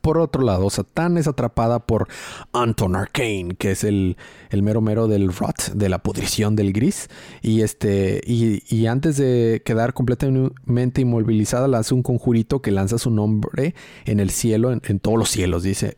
Por 0.00 0.18
otro 0.18 0.42
lado, 0.42 0.68
Satán 0.70 1.16
es 1.18 1.26
atrapada 1.26 1.78
por 1.78 2.08
Anton 2.52 2.96
Arcane, 2.96 3.54
que 3.58 3.70
es 3.70 3.84
el, 3.84 4.16
el 4.50 4.62
mero 4.62 4.80
mero 4.80 5.08
del 5.08 5.32
rot, 5.32 5.72
de 5.72 5.88
la 5.88 5.98
pudrición 5.98 6.56
del 6.56 6.72
gris. 6.72 7.08
Y 7.42 7.62
este, 7.62 8.20
y, 8.26 8.86
antes 8.86 9.16
de 9.16 9.62
quedar 9.64 9.94
completamente 9.94 11.00
inmovilizada, 11.00 11.68
le 11.68 11.76
hace 11.76 11.94
un 11.94 12.02
conjurito 12.02 12.60
que 12.60 12.70
lanza 12.70 12.98
su 12.98 13.10
nombre 13.10 13.74
en 14.04 14.20
el 14.20 14.30
cielo, 14.30 14.72
en 14.72 15.00
todos 15.00 15.18
los 15.18 15.30
cielos. 15.30 15.62
Dice, 15.62 15.96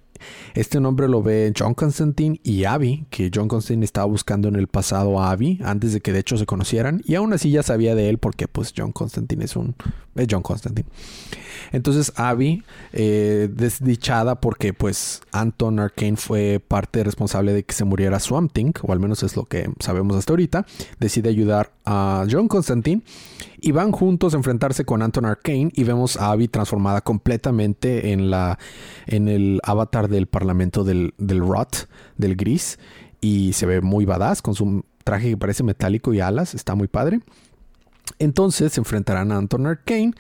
este 0.55 0.81
nombre 0.81 1.09
lo 1.09 1.23
ve 1.23 1.53
John 1.57 1.75
Constantine 1.75 2.41
y 2.43 2.65
Abby, 2.65 3.07
que 3.11 3.31
John 3.33 3.49
Constantine 3.49 3.85
estaba 3.85 4.07
buscando 4.07 4.49
en 4.49 4.57
el 4.57 4.69
pasado 4.69 5.21
a 5.21 5.31
Abby 5.31 5.61
antes 5.65 5.93
de 5.93 6.01
que 6.01 6.13
de 6.13 6.21
hecho 6.21 6.37
se 6.37 6.47
conocieran 6.47 7.03
y 7.05 7.15
aún 7.15 7.33
así 7.33 7.51
ya 7.51 7.63
sabía 7.63 7.95
de 7.95 8.09
él 8.09 8.19
porque 8.19 8.49
pues 8.49 8.73
John 8.77 8.93
Constantine 8.93 9.45
es 9.45 9.57
un 9.57 9.75
es 10.15 10.27
John 10.31 10.43
Constantine. 10.43 10.89
Entonces 11.73 12.13
Abby, 12.17 12.63
eh, 12.93 13.49
desdichada 13.53 14.41
porque 14.41 14.73
pues 14.73 15.21
Anton 15.33 15.79
Arcane 15.79 16.17
fue 16.17 16.61
parte 16.67 17.05
responsable 17.05 17.53
de 17.53 17.65
que 17.65 17.75
se 17.75 17.85
muriera 17.85 18.21
Swamp 18.21 18.53
Thing, 18.53 18.73
o 18.83 18.93
al 18.93 19.01
menos 19.01 19.23
es 19.23 19.37
lo 19.37 19.45
que 19.45 19.69
sabemos 19.81 20.17
hasta 20.17 20.33
ahorita, 20.33 20.67
decide 20.99 21.29
ayudar 21.29 21.73
a 21.85 22.27
John 22.31 22.49
Constantine 22.49 23.03
y 23.61 23.73
van 23.73 23.93
juntos 23.93 24.35
a 24.35 24.37
enfrentarse 24.37 24.85
con 24.85 25.03
Anton 25.03 25.25
Arcane 25.25 25.71
y 25.75 25.85
vemos 25.85 26.17
a 26.17 26.31
Abby 26.31 26.49
transformada 26.49 27.01
completamente 27.01 28.13
en 28.13 28.31
la 28.31 28.59
en 29.07 29.29
el 29.29 29.61
avatar 29.63 30.09
del 30.09 30.27
parlamento 30.27 30.85
del, 30.85 31.15
del 31.19 31.41
Rot, 31.41 31.89
del 32.17 32.37
gris 32.37 32.79
y 33.21 33.53
se 33.53 33.67
ve 33.67 33.81
muy 33.81 34.05
badass 34.05 34.43
con 34.43 34.55
su 34.55 34.85
traje 35.05 35.31
que 35.31 35.37
parece 35.37 35.63
metálico 35.63 36.13
y 36.13 36.21
alas, 36.21 36.55
está 36.55 36.75
muy 36.75 36.89
padre. 36.89 37.21
Entonces 38.19 38.73
se 38.73 38.81
enfrentarán 38.81 39.33
a 39.33 39.37
Anton 39.37 39.67
Arcane 39.67 40.13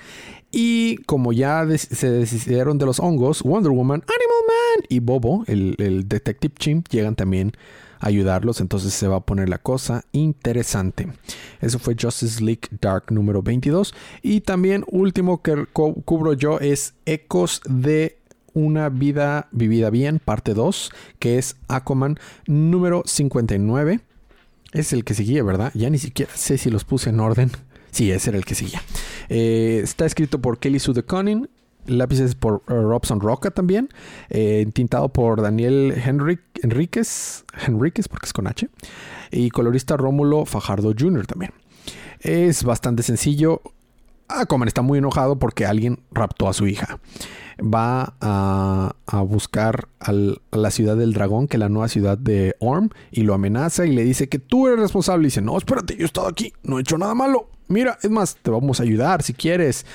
y 0.50 0.96
como 1.04 1.32
ya 1.32 1.66
se 1.76 2.10
decidieron 2.10 2.78
de 2.78 2.86
los 2.86 3.00
hongos, 3.00 3.42
Wonder 3.42 3.72
Woman, 3.72 4.02
Animal 4.02 4.42
Man 4.46 4.86
y 4.88 5.00
Bobo, 5.00 5.44
el, 5.46 5.76
el 5.78 6.08
Detective 6.08 6.54
Chimp, 6.58 6.88
llegan 6.88 7.14
también 7.14 7.52
ayudarlos, 8.06 8.60
entonces 8.60 8.92
se 8.94 9.08
va 9.08 9.16
a 9.16 9.26
poner 9.26 9.48
la 9.48 9.58
cosa 9.58 10.04
interesante. 10.12 11.08
Eso 11.60 11.78
fue 11.78 11.96
Justice 12.00 12.42
League 12.42 12.68
Dark 12.80 13.04
número 13.10 13.42
22 13.42 13.94
y 14.22 14.40
también 14.40 14.84
último 14.88 15.42
que 15.42 15.66
cubro 15.72 16.32
yo 16.32 16.58
es 16.60 16.94
Ecos 17.04 17.60
de 17.68 18.18
Una 18.54 18.88
vida 18.88 19.48
vivida 19.52 19.90
bien, 19.90 20.18
parte 20.18 20.54
2, 20.54 20.90
que 21.18 21.38
es 21.38 21.56
Aquaman 21.68 22.18
número 22.46 23.02
59. 23.04 24.00
Es 24.72 24.92
el 24.92 25.04
que 25.04 25.14
seguía, 25.14 25.42
¿verdad? 25.42 25.72
Ya 25.74 25.90
ni 25.90 25.98
siquiera 25.98 26.32
sé 26.34 26.56
si 26.56 26.70
los 26.70 26.84
puse 26.84 27.10
en 27.10 27.20
orden. 27.20 27.50
Sí, 27.90 28.10
ese 28.10 28.30
era 28.30 28.38
el 28.38 28.44
que 28.44 28.54
seguía. 28.54 28.82
Eh, 29.28 29.80
está 29.82 30.04
escrito 30.06 30.40
por 30.40 30.58
Kelly 30.58 30.78
Sue 30.78 30.94
lápices 31.86 32.34
por 32.34 32.62
uh, 32.68 32.72
Robson 32.72 33.20
Roca 33.20 33.50
también, 33.50 33.88
eh, 34.30 34.66
tintado 34.72 35.08
por 35.08 35.42
Daniel 35.42 35.94
Henrik, 36.04 36.40
Enríquez, 36.62 37.44
Henríquez 37.66 38.08
porque 38.08 38.26
es 38.26 38.32
con 38.32 38.46
H, 38.46 38.68
y 39.30 39.50
colorista 39.50 39.96
Rómulo 39.96 40.44
Fajardo 40.44 40.92
Jr. 40.98 41.26
también. 41.26 41.52
Es 42.20 42.64
bastante 42.64 43.02
sencillo. 43.02 43.60
Aquaman 44.28 44.68
está 44.68 44.82
muy 44.82 44.98
enojado 44.98 45.38
porque 45.38 45.66
alguien 45.66 46.00
raptó 46.10 46.48
a 46.48 46.52
su 46.52 46.66
hija. 46.66 46.98
Va 47.60 48.16
a, 48.20 48.94
buscar 49.22 49.88
a 50.00 50.12
la 50.12 50.70
ciudad 50.70 50.96
del 50.96 51.12
dragón, 51.12 51.48
que 51.48 51.56
es 51.56 51.60
la 51.60 51.68
nueva 51.68 51.88
ciudad 51.88 52.18
de 52.18 52.54
Orm, 52.58 52.90
y 53.10 53.22
lo 53.22 53.34
amenaza 53.34 53.86
y 53.86 53.92
le 53.94 54.04
dice 54.04 54.28
que 54.28 54.38
tú 54.38 54.66
eres 54.66 54.80
responsable. 54.80 55.24
Y 55.24 55.28
dice, 55.28 55.42
no, 55.42 55.56
espérate, 55.56 55.96
yo 55.96 56.02
he 56.02 56.06
estado 56.06 56.26
aquí, 56.26 56.52
no 56.62 56.78
he 56.78 56.82
hecho 56.82 56.98
nada 56.98 57.14
malo. 57.14 57.48
Mira, 57.68 57.98
es 58.02 58.10
más, 58.10 58.36
te 58.36 58.50
vamos 58.50 58.80
a 58.80 58.82
ayudar 58.82 59.22
si 59.22 59.32
quieres. 59.32 59.86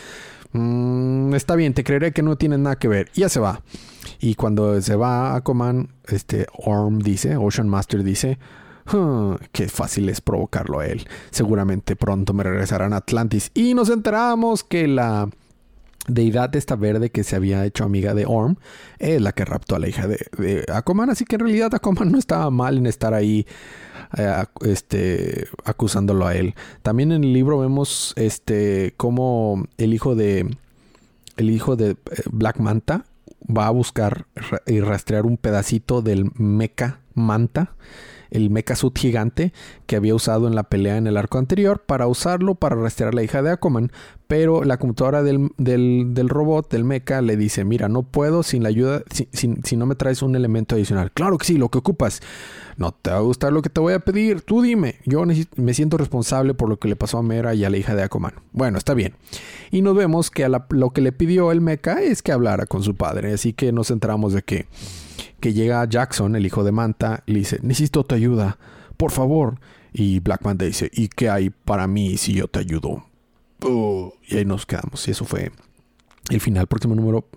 Mm, 0.54 1.34
está 1.34 1.56
bien, 1.56 1.74
te 1.74 1.84
creeré 1.84 2.12
que 2.12 2.24
no 2.24 2.38
tienes 2.38 2.60
nada 2.60 2.78
que 2.78 2.88
ver. 2.88 3.10
Y 3.16 3.22
ya 3.22 3.30
se 3.30 3.40
va. 3.40 3.62
Y 4.20 4.36
cuando 4.36 4.82
se 4.82 4.96
va 4.96 5.32
a 5.32 5.36
Aquaman, 5.38 5.90
este 6.08 6.48
Orm 6.54 7.00
dice, 7.00 7.38
Ocean 7.38 7.70
Master 7.70 8.04
dice, 8.04 8.38
qué 9.52 9.68
fácil 9.70 10.10
es 10.10 10.22
provocarlo 10.22 10.80
a 10.80 10.88
él. 10.88 11.08
Seguramente 11.30 11.96
pronto 11.96 12.34
me 12.34 12.44
regresarán 12.44 12.94
a 12.94 12.98
Atlantis. 12.98 13.52
Y 13.54 13.74
nos 13.74 13.90
enteramos 13.90 14.64
que 14.64 14.88
la 14.88 15.30
deidad 16.08 16.56
esta 16.56 16.76
verde 16.76 17.10
que 17.10 17.24
se 17.24 17.36
había 17.36 17.66
hecho 17.66 17.84
amiga 17.84 18.14
de 18.14 18.26
Orm 18.26 18.58
es 19.00 19.22
la 19.22 19.32
que 19.32 19.46
raptó 19.46 19.76
a 19.76 19.80
la 19.80 19.88
hija 19.88 20.08
de, 20.08 20.20
de. 20.38 20.66
Así 21.10 21.26
que 21.26 21.36
en 21.36 21.42
realidad 21.42 21.74
Aquaman 21.74 22.12
no 22.12 22.18
estaba 22.18 22.50
mal 22.50 22.78
en 22.78 22.86
estar 22.86 23.14
ahí 23.14 23.46
eh, 24.18 24.44
este, 24.62 25.48
acusándolo 25.64 26.28
a 26.28 26.36
él. 26.36 26.56
También 26.82 27.12
en 27.12 27.24
el 27.24 27.34
libro 27.34 27.60
vemos 27.60 28.14
este, 28.16 28.94
cómo 28.98 29.66
el 29.78 29.94
hijo 29.94 30.16
de, 30.16 30.56
el 31.38 31.50
hijo 31.50 31.76
de 31.76 31.92
eh, 31.92 31.98
Black 32.32 32.60
Manta 32.60 33.06
va 33.46 33.68
a 33.68 33.72
buscar 33.72 34.26
y 34.68 34.80
rastrear 34.82 35.26
un 35.26 35.38
pedacito 35.38 36.02
del 36.02 36.32
mecha 36.36 37.00
Manta 37.14 37.74
el 38.32 38.50
mecha 38.50 38.76
suit 38.76 38.98
gigante 38.98 39.54
que 39.86 39.96
había 39.96 40.16
usado 40.16 40.48
en 40.48 40.56
la 40.56 40.64
pelea 40.64 40.98
en 40.98 41.08
el 41.08 41.18
arco 41.18 41.38
anterior 41.38 41.84
para 41.86 42.08
usarlo 42.08 42.56
para 42.56 42.76
rastrear 42.76 43.14
a 43.14 43.16
la 43.16 43.24
hija 43.24 43.42
de 43.42 43.52
Aquaman, 43.52 43.92
pero 44.28 44.64
la 44.64 44.78
computadora 44.78 45.24
del, 45.24 45.52
del, 45.58 46.30
robot, 46.30 46.72
del 46.72 46.86
mecha, 46.86 47.22
le 47.22 47.36
dice, 47.36 47.66
mira, 47.66 47.90
no 47.90 48.04
puedo 48.04 48.44
sin 48.44 48.64
la 48.64 48.70
ayuda, 48.70 49.04
si, 49.12 49.76
no 49.76 49.86
me 49.86 49.96
traes 49.96 50.22
un 50.22 50.38
elemento 50.38 50.76
adicional. 50.76 51.12
Claro 51.12 51.38
que 51.38 51.46
sí, 51.46 51.58
lo 51.58 51.68
que 51.68 51.80
ocupas. 51.80 52.22
No 52.78 52.94
te 52.94 53.12
va 53.12 53.18
a 53.18 53.20
gustar 53.20 53.52
lo 53.52 53.62
que 53.62 53.70
te 53.70 53.82
voy 53.82 53.94
a 53.94 54.00
pedir, 54.00 54.42
tú 54.42 54.62
dime. 54.62 55.00
Yo 55.06 55.24
me 55.58 55.74
siento 55.74 55.98
responsable 55.98 56.54
por 56.54 56.70
lo 56.70 56.80
que 56.80 56.88
le 56.88 56.96
pasó 56.96 57.18
a 57.18 57.24
Mera 57.24 57.54
y 57.54 57.66
a 57.66 57.70
la 57.70 57.78
hija 57.78 57.94
de 57.94 58.04
Aquaman. 58.04 58.36
Bueno, 58.54 58.78
está 58.78 58.94
bien. 58.94 59.16
Y 59.70 59.82
nos 59.82 59.98
vemos 59.98 60.32
que 60.32 60.46
a 60.46 60.50
lo 60.70 60.90
que 60.92 61.02
le 61.02 61.12
pidió 61.12 61.52
el 61.52 61.60
mecha 61.60 62.02
es 62.02 62.22
que 62.22 62.32
hablara 62.32 62.66
con 62.66 62.84
su 62.84 62.96
padre, 62.96 63.34
así 63.34 63.52
que 63.52 63.74
nos 63.74 63.92
enteramos 63.92 64.32
de 64.32 64.44
que, 64.44 64.66
que 65.42 65.54
llega 65.54 65.84
Jackson, 65.86 66.38
el 66.38 66.46
hijo 66.46 66.64
de 66.64 66.72
Manta, 66.72 67.24
le 67.26 67.40
dice, 67.40 67.60
necesito 67.62 68.06
tu 68.06 68.16
ayuda, 68.16 68.58
por 68.96 69.12
favor. 69.12 69.60
Y 69.92 70.20
Black 70.22 70.46
Manta 70.46 70.64
dice, 70.64 70.90
¿y 70.94 71.10
qué 71.10 71.30
hay 71.30 71.50
para 71.50 71.88
mí 71.88 72.16
si 72.18 72.34
yo 72.34 72.48
te 72.48 72.60
ayudo? 72.60 73.04
Uh, 73.64 74.12
y 74.28 74.38
ahí 74.38 74.46
nos 74.46 74.66
quedamos. 74.66 75.06
Y 75.08 75.12
eso 75.12 75.26
fue 75.26 75.52
el 76.30 76.40
final. 76.40 76.68
Próximo 76.68 76.96
número 76.96 77.28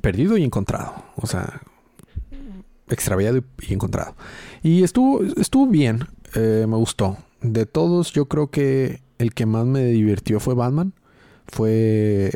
perdido 0.00 0.36
y 0.36 0.44
encontrado. 0.44 0.94
O 1.16 1.26
sea, 1.26 1.62
extraviado 2.88 3.42
y, 3.60 3.72
encontrado. 3.72 4.14
Y 4.62 4.82
estuvo, 4.84 5.22
estuvo 5.36 5.66
bien. 5.66 6.06
Eh, 6.34 6.66
me 6.68 6.76
gustó. 6.76 7.16
De 7.40 7.66
todos, 7.66 8.12
yo 8.12 8.26
creo 8.26 8.50
que 8.50 9.00
el 9.18 9.34
que 9.34 9.46
más 9.46 9.66
me 9.66 9.84
divirtió 9.86 10.40
fue 10.40 10.54
Batman. 10.54 10.92
Fue. 11.48 12.30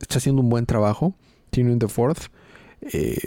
Está 0.00 0.18
haciendo 0.18 0.42
un 0.42 0.48
buen 0.48 0.66
trabajo. 0.66 1.14
Tiene 1.50 1.76
the 1.76 1.88
Fourth. 1.88 2.26
Eh, 2.80 3.18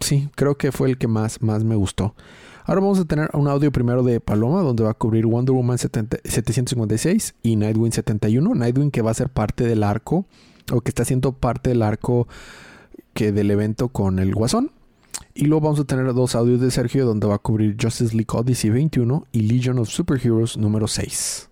sí, 0.00 0.28
creo 0.34 0.56
que 0.56 0.72
fue 0.72 0.88
el 0.88 0.98
que 0.98 1.08
más, 1.08 1.42
más 1.42 1.64
me 1.64 1.76
gustó. 1.76 2.14
Ahora 2.64 2.80
vamos 2.80 2.98
a 2.98 3.04
tener 3.04 3.30
un 3.32 3.46
audio 3.46 3.70
primero 3.70 4.02
de 4.02 4.20
Paloma, 4.20 4.60
donde 4.62 4.82
va 4.82 4.90
a 4.90 4.94
cubrir 4.94 5.24
Wonder 5.26 5.54
Woman 5.54 5.78
756 5.78 7.36
y 7.42 7.54
Nightwing 7.54 7.92
71. 7.92 8.54
Nightwing 8.54 8.90
que 8.90 9.02
va 9.02 9.12
a 9.12 9.14
ser 9.14 9.28
parte 9.28 9.64
del 9.64 9.84
arco, 9.84 10.26
o 10.72 10.80
que 10.80 10.90
está 10.90 11.02
haciendo 11.02 11.32
parte 11.32 11.70
del 11.70 11.82
arco 11.82 12.26
que 13.14 13.30
del 13.30 13.52
evento 13.52 13.88
con 13.88 14.18
el 14.18 14.34
Guasón. 14.34 14.72
Y 15.32 15.44
luego 15.44 15.66
vamos 15.66 15.80
a 15.80 15.84
tener 15.84 16.12
dos 16.12 16.34
audios 16.34 16.60
de 16.60 16.70
Sergio, 16.70 17.06
donde 17.06 17.26
va 17.26 17.36
a 17.36 17.38
cubrir 17.38 17.76
Justice 17.80 18.16
League 18.16 18.26
Odyssey 18.32 18.70
21 18.70 19.26
y 19.30 19.42
Legion 19.42 19.78
of 19.78 19.88
Superheroes 19.88 20.56
número 20.56 20.88
6. 20.88 21.48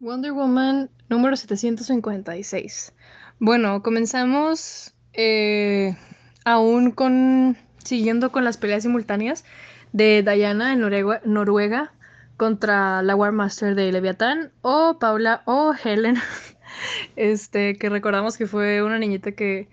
Wonder 0.00 0.32
Woman 0.32 0.90
número 1.08 1.34
756. 1.34 2.92
Bueno, 3.40 3.82
comenzamos 3.82 4.92
eh, 5.12 5.96
aún 6.44 6.90
con 6.90 7.56
siguiendo 7.78 8.32
con 8.32 8.44
las 8.44 8.56
peleas 8.58 8.82
simultáneas 8.82 9.44
de 9.92 10.22
Diana 10.22 10.72
en 10.72 10.80
Noruega, 11.24 11.92
contra 12.36 13.02
la 13.02 13.16
War 13.16 13.32
Master 13.32 13.74
de 13.74 13.90
Leviatán 13.90 14.52
o 14.62 14.98
Paula 14.98 15.42
o 15.44 15.74
Helen, 15.74 16.16
este, 17.16 17.76
que 17.76 17.88
recordamos 17.88 18.36
que 18.36 18.46
fue 18.46 18.82
una 18.82 18.98
niñita 18.98 19.32
que, 19.32 19.68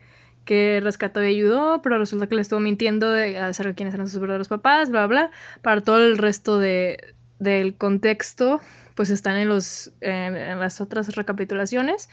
que 0.45 0.79
rescató 0.81 1.23
y 1.23 1.27
ayudó, 1.27 1.81
pero 1.81 1.99
resulta 1.99 2.27
que 2.27 2.35
le 2.35 2.41
estuvo 2.41 2.59
mintiendo 2.59 3.11
de 3.11 3.53
saber 3.53 3.75
quiénes 3.75 3.93
eran 3.93 4.09
sus 4.09 4.19
verdaderos 4.19 4.47
papás, 4.47 4.89
bla, 4.89 5.05
bla. 5.07 5.31
Para 5.61 5.81
todo 5.81 5.97
el 6.05 6.17
resto 6.17 6.57
de, 6.57 7.15
del 7.39 7.75
contexto, 7.75 8.61
pues 8.95 9.09
están 9.09 9.37
en, 9.37 9.49
los, 9.49 9.91
en, 10.01 10.59
las 10.59 10.81
otras 10.81 11.15
recapitulaciones. 11.15 12.09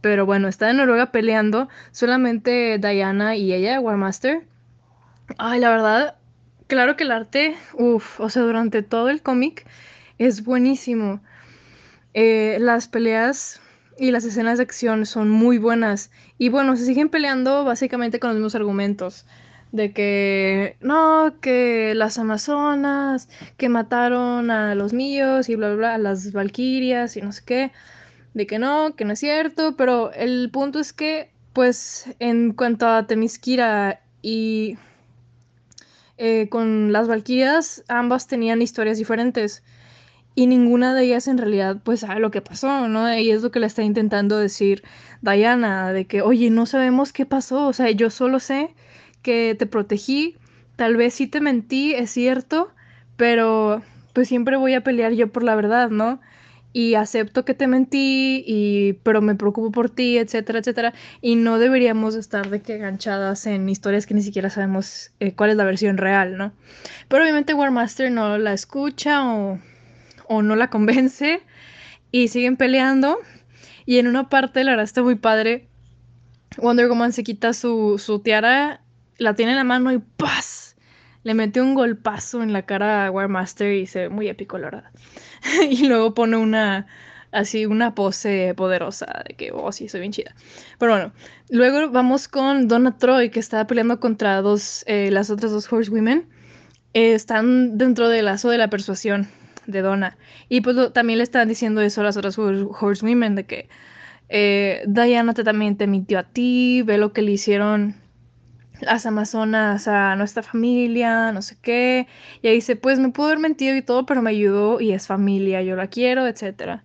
Pero 0.00 0.26
bueno, 0.26 0.48
está 0.48 0.70
en 0.70 0.78
Noruega 0.78 1.12
peleando 1.12 1.68
solamente 1.90 2.78
Diana 2.78 3.36
y 3.36 3.52
ella, 3.52 3.80
War 3.80 3.96
Master. 3.96 4.42
Ay, 5.38 5.60
la 5.60 5.70
verdad, 5.70 6.16
claro 6.66 6.96
que 6.96 7.04
el 7.04 7.12
arte, 7.12 7.56
uff, 7.74 8.20
o 8.20 8.30
sea, 8.30 8.42
durante 8.42 8.82
todo 8.82 9.10
el 9.10 9.22
cómic 9.22 9.66
es 10.18 10.44
buenísimo. 10.44 11.20
Eh, 12.14 12.58
las 12.60 12.88
peleas 12.88 13.60
y 13.98 14.10
las 14.10 14.24
escenas 14.24 14.58
de 14.58 14.64
acción 14.64 15.06
son 15.06 15.28
muy 15.28 15.58
buenas. 15.58 16.10
Y 16.38 16.48
bueno, 16.48 16.76
se 16.76 16.86
siguen 16.86 17.10
peleando 17.10 17.64
básicamente 17.64 18.18
con 18.18 18.30
los 18.30 18.36
mismos 18.36 18.54
argumentos. 18.54 19.26
De 19.72 19.92
que 19.92 20.76
no, 20.80 21.34
que 21.40 21.94
las 21.94 22.18
Amazonas, 22.18 23.28
que 23.56 23.68
mataron 23.68 24.50
a 24.50 24.74
los 24.74 24.92
míos 24.92 25.48
y 25.48 25.54
bla, 25.54 25.68
bla, 25.68 25.76
bla, 25.76 25.94
a 25.94 25.98
las 25.98 26.32
Valquirias 26.32 27.16
y 27.16 27.20
no 27.22 27.32
sé 27.32 27.42
qué. 27.44 27.72
De 28.34 28.46
que 28.46 28.58
no, 28.58 28.94
que 28.96 29.04
no 29.04 29.12
es 29.12 29.18
cierto. 29.18 29.76
Pero 29.76 30.12
el 30.12 30.50
punto 30.50 30.78
es 30.78 30.92
que, 30.92 31.30
pues, 31.52 32.06
en 32.18 32.52
cuanto 32.52 32.86
a 32.88 33.06
Temiskira 33.06 34.02
y 34.22 34.76
eh, 36.18 36.48
con 36.50 36.92
las 36.92 37.08
Valquirias, 37.08 37.82
ambas 37.88 38.26
tenían 38.26 38.62
historias 38.62 38.98
diferentes 38.98 39.62
y 40.34 40.46
ninguna 40.46 40.94
de 40.94 41.04
ellas 41.04 41.28
en 41.28 41.38
realidad 41.38 41.78
pues 41.82 42.00
sabe 42.00 42.20
lo 42.20 42.30
que 42.30 42.42
pasó, 42.42 42.88
¿no? 42.88 43.14
Y 43.16 43.30
es 43.30 43.42
lo 43.42 43.50
que 43.50 43.60
le 43.60 43.66
está 43.66 43.82
intentando 43.82 44.38
decir 44.38 44.82
Diana, 45.22 45.92
de 45.92 46.06
que, 46.06 46.22
oye, 46.22 46.50
no 46.50 46.66
sabemos 46.66 47.12
qué 47.12 47.26
pasó, 47.26 47.66
o 47.66 47.72
sea, 47.72 47.90
yo 47.90 48.10
solo 48.10 48.38
sé 48.40 48.74
que 49.22 49.56
te 49.58 49.66
protegí, 49.66 50.36
tal 50.76 50.96
vez 50.96 51.14
sí 51.14 51.26
te 51.26 51.40
mentí, 51.40 51.94
es 51.94 52.10
cierto, 52.10 52.72
pero 53.16 53.82
pues 54.12 54.28
siempre 54.28 54.56
voy 54.56 54.74
a 54.74 54.82
pelear 54.82 55.12
yo 55.12 55.30
por 55.32 55.42
la 55.42 55.54
verdad, 55.56 55.90
¿no? 55.90 56.20
Y 56.72 56.94
acepto 56.94 57.44
que 57.44 57.54
te 57.54 57.66
mentí, 57.66 58.44
y, 58.46 58.94
pero 59.02 59.20
me 59.20 59.34
preocupo 59.34 59.72
por 59.72 59.90
ti, 59.90 60.18
etcétera, 60.18 60.60
etcétera. 60.60 60.94
Y 61.20 61.36
no 61.36 61.58
deberíamos 61.58 62.14
estar 62.14 62.48
de 62.48 62.60
que 62.62 62.76
enganchadas 62.76 63.46
en 63.46 63.68
historias 63.68 64.06
que 64.06 64.14
ni 64.14 64.22
siquiera 64.22 64.50
sabemos 64.50 65.10
eh, 65.20 65.32
cuál 65.34 65.50
es 65.50 65.56
la 65.56 65.64
versión 65.64 65.96
real, 65.96 66.36
¿no? 66.36 66.52
Pero 67.08 67.24
obviamente 67.24 67.54
Warmaster 67.54 68.10
no 68.12 68.38
la 68.38 68.52
escucha 68.52 69.26
o, 69.26 69.58
o 70.28 70.42
no 70.42 70.56
la 70.56 70.70
convence 70.70 71.42
y 72.12 72.28
siguen 72.28 72.56
peleando. 72.56 73.18
Y 73.86 73.98
en 73.98 74.06
una 74.06 74.28
parte, 74.28 74.62
la 74.62 74.72
verdad 74.72 74.84
está 74.84 75.02
muy 75.02 75.16
padre, 75.16 75.68
Wonder 76.58 76.88
Woman 76.88 77.12
se 77.12 77.22
quita 77.22 77.52
su, 77.52 77.98
su 77.98 78.20
tiara, 78.20 78.82
la 79.18 79.34
tiene 79.34 79.52
en 79.52 79.58
la 79.58 79.64
mano 79.64 79.92
y 79.92 79.98
¡paz! 79.98 80.69
Le 81.22 81.34
mete 81.34 81.60
un 81.60 81.74
golpazo 81.74 82.42
en 82.42 82.52
la 82.52 82.62
cara 82.62 83.06
a 83.06 83.10
Warmaster 83.10 83.74
y 83.74 83.86
se 83.86 84.00
ve 84.00 84.08
muy 84.08 84.28
épico, 84.28 84.58
la 84.58 84.90
y 85.70 85.86
luego 85.86 86.14
pone 86.14 86.36
una 86.36 86.86
así 87.32 87.66
una 87.66 87.94
pose 87.94 88.54
poderosa 88.56 89.22
de 89.28 89.34
que, 89.34 89.52
oh, 89.52 89.72
sí, 89.72 89.88
soy 89.88 90.00
bien 90.00 90.12
chida. 90.12 90.34
Pero 90.78 90.92
bueno, 90.92 91.12
luego 91.48 91.90
vamos 91.90 92.28
con 92.28 92.68
Donna 92.68 92.96
Troy, 92.98 93.30
que 93.30 93.40
está 93.40 93.66
peleando 93.66 94.00
contra 94.00 94.40
dos, 94.42 94.84
eh, 94.86 95.10
las 95.10 95.30
otras 95.30 95.52
dos 95.52 95.72
Horsewomen. 95.72 96.28
Eh, 96.92 97.14
están 97.14 97.78
dentro 97.78 98.08
del 98.08 98.24
lazo 98.24 98.50
de 98.50 98.58
la 98.58 98.68
persuasión 98.68 99.28
de 99.66 99.82
Donna. 99.82 100.16
Y 100.48 100.60
pues 100.62 100.92
también 100.92 101.18
le 101.18 101.24
están 101.24 101.48
diciendo 101.48 101.80
eso 101.80 102.00
a 102.00 102.04
las 102.04 102.16
otras 102.16 102.36
Horsewomen, 102.38 103.36
de 103.36 103.46
que 103.46 103.68
eh, 104.28 104.82
Diana 104.86 105.34
te, 105.34 105.44
también 105.44 105.76
te 105.76 105.86
mintió 105.86 106.18
a 106.18 106.24
ti, 106.24 106.82
ve 106.82 106.98
lo 106.98 107.12
que 107.12 107.22
le 107.22 107.32
hicieron 107.32 107.96
las 108.80 109.06
Amazonas 109.06 109.88
a 109.88 110.16
nuestra 110.16 110.42
familia, 110.42 111.32
no 111.32 111.42
sé 111.42 111.56
qué. 111.60 112.06
Y 112.42 112.48
ahí 112.48 112.54
dice, 112.56 112.76
pues 112.76 112.98
me 112.98 113.10
pudo 113.10 113.26
haber 113.26 113.38
mentido 113.38 113.76
y 113.76 113.82
todo, 113.82 114.06
pero 114.06 114.22
me 114.22 114.30
ayudó 114.30 114.80
y 114.80 114.92
es 114.92 115.06
familia, 115.06 115.62
yo 115.62 115.76
la 115.76 115.88
quiero, 115.88 116.26
etc. 116.26 116.82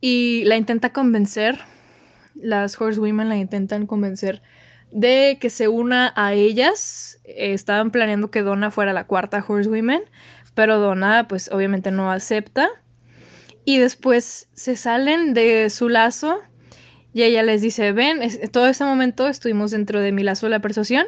Y 0.00 0.44
la 0.44 0.56
intenta 0.56 0.92
convencer, 0.92 1.58
las 2.34 2.80
Horsewomen 2.80 3.28
la 3.28 3.36
intentan 3.36 3.86
convencer 3.86 4.42
de 4.92 5.38
que 5.40 5.50
se 5.50 5.68
una 5.68 6.12
a 6.16 6.32
ellas. 6.34 7.18
estaban 7.24 7.90
planeando 7.90 8.30
que 8.30 8.42
Donna 8.42 8.70
fuera 8.70 8.92
la 8.92 9.06
cuarta 9.06 9.44
Horsewoman, 9.46 10.02
pero 10.54 10.78
Donna 10.78 11.26
pues 11.28 11.50
obviamente 11.52 11.90
no 11.90 12.10
acepta. 12.10 12.68
Y 13.64 13.78
después 13.78 14.48
se 14.54 14.74
salen 14.74 15.34
de 15.34 15.70
su 15.70 15.88
lazo 15.88 16.40
y 17.12 17.22
ella 17.22 17.42
les 17.42 17.62
dice, 17.62 17.92
ven, 17.92 18.20
todo 18.52 18.66
ese 18.68 18.84
momento 18.84 19.28
estuvimos 19.28 19.70
dentro 19.70 20.00
de 20.00 20.12
mi 20.12 20.22
lazo 20.22 20.46
de 20.46 20.50
la 20.50 20.60
persuasión, 20.60 21.06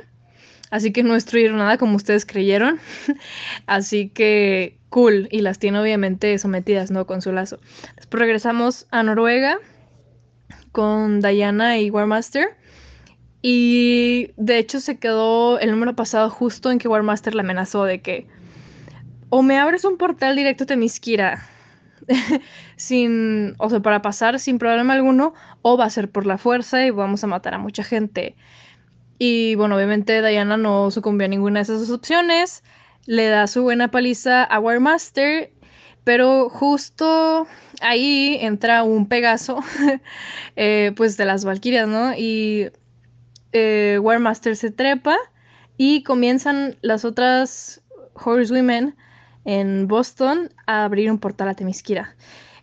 así 0.71 0.93
que 0.93 1.03
no 1.03 1.15
destruyeron 1.15 1.59
nada 1.59 1.79
como 1.79 1.97
ustedes 1.97 2.27
creyeron, 2.27 2.81
así 3.67 4.09
que 4.09 4.79
cool, 4.89 5.29
y 5.31 5.41
las 5.41 5.59
tiene 5.59 5.81
obviamente 5.81 6.37
sometidas, 6.39 6.91
¿no? 6.91 7.07
Con 7.07 7.23
su 7.23 7.33
lazo. 7.33 7.59
Después 7.97 8.21
regresamos 8.21 8.87
a 8.91 9.03
Noruega 9.03 9.59
con 10.73 11.21
Diana 11.21 11.79
y 11.79 11.91
Warmaster. 11.91 12.57
Y 13.43 14.31
de 14.37 14.59
hecho 14.59 14.81
se 14.81 14.99
quedó 14.99 15.59
el 15.59 15.71
número 15.71 15.97
pasado 15.97 16.31
justo 16.31 16.71
en 16.71 16.79
que 16.79 16.89
Warmaster 16.89 17.35
le 17.35 17.41
amenazó 17.41 17.85
de 17.85 18.01
que 18.01 18.27
o 19.31 19.43
me 19.43 19.59
abres 19.59 19.85
un 19.85 19.97
portal 19.97 20.37
directo 20.37 20.65
a 20.65 20.67
Temiskira 20.69 21.49
sin, 22.77 23.55
o 23.59 23.71
sea, 23.71 23.81
para 23.81 24.03
pasar 24.03 24.39
sin 24.39 24.59
problema 24.59 24.95
alguno, 24.95 25.35
o 25.63 25.77
va 25.77 25.87
a 25.87 25.91
ser 25.91 26.11
por 26.11 26.27
la 26.27 26.39
fuerza 26.39 26.85
y 26.85 26.91
vamos 26.91 27.25
a 27.25 27.27
matar 27.27 27.55
a 27.55 27.59
mucha 27.59 27.85
gente. 27.85 28.37
Y 29.19 29.55
bueno, 29.55 29.77
obviamente 29.77 30.21
Diana 30.21 30.57
no 30.57 30.91
sucumbió 30.91 31.27
a 31.27 31.29
ninguna 31.29 31.61
de 31.61 31.63
esas 31.63 31.81
dos 31.81 31.91
opciones, 31.91 32.63
le 33.07 33.29
da 33.29 33.47
su 33.47 33.63
buena 33.63 33.91
paliza 33.91 34.45
a 34.45 34.59
Warmaster, 34.59 35.53
pero 36.05 36.49
justo 36.49 37.47
ahí 37.81 38.39
entra 38.41 38.83
un 38.83 39.07
Pegaso, 39.07 39.61
eh, 40.57 40.93
pues 40.97 41.17
de 41.17 41.25
las 41.25 41.45
Valkyrias, 41.45 41.89
¿no? 41.89 42.15
Y 42.17 42.71
eh, 43.53 43.99
Warmaster 44.01 44.57
se 44.57 44.71
trepa 44.71 45.17
y 45.77 46.03
comienzan 46.03 46.77
las 46.83 47.05
otras 47.05 47.83
Horsewomen 48.15 48.97
en 49.45 49.89
Boston 49.89 50.51
a 50.67 50.85
abrir 50.85 51.11
un 51.11 51.19
portal 51.19 51.49
a 51.49 51.55
Temisquira. 51.55 52.15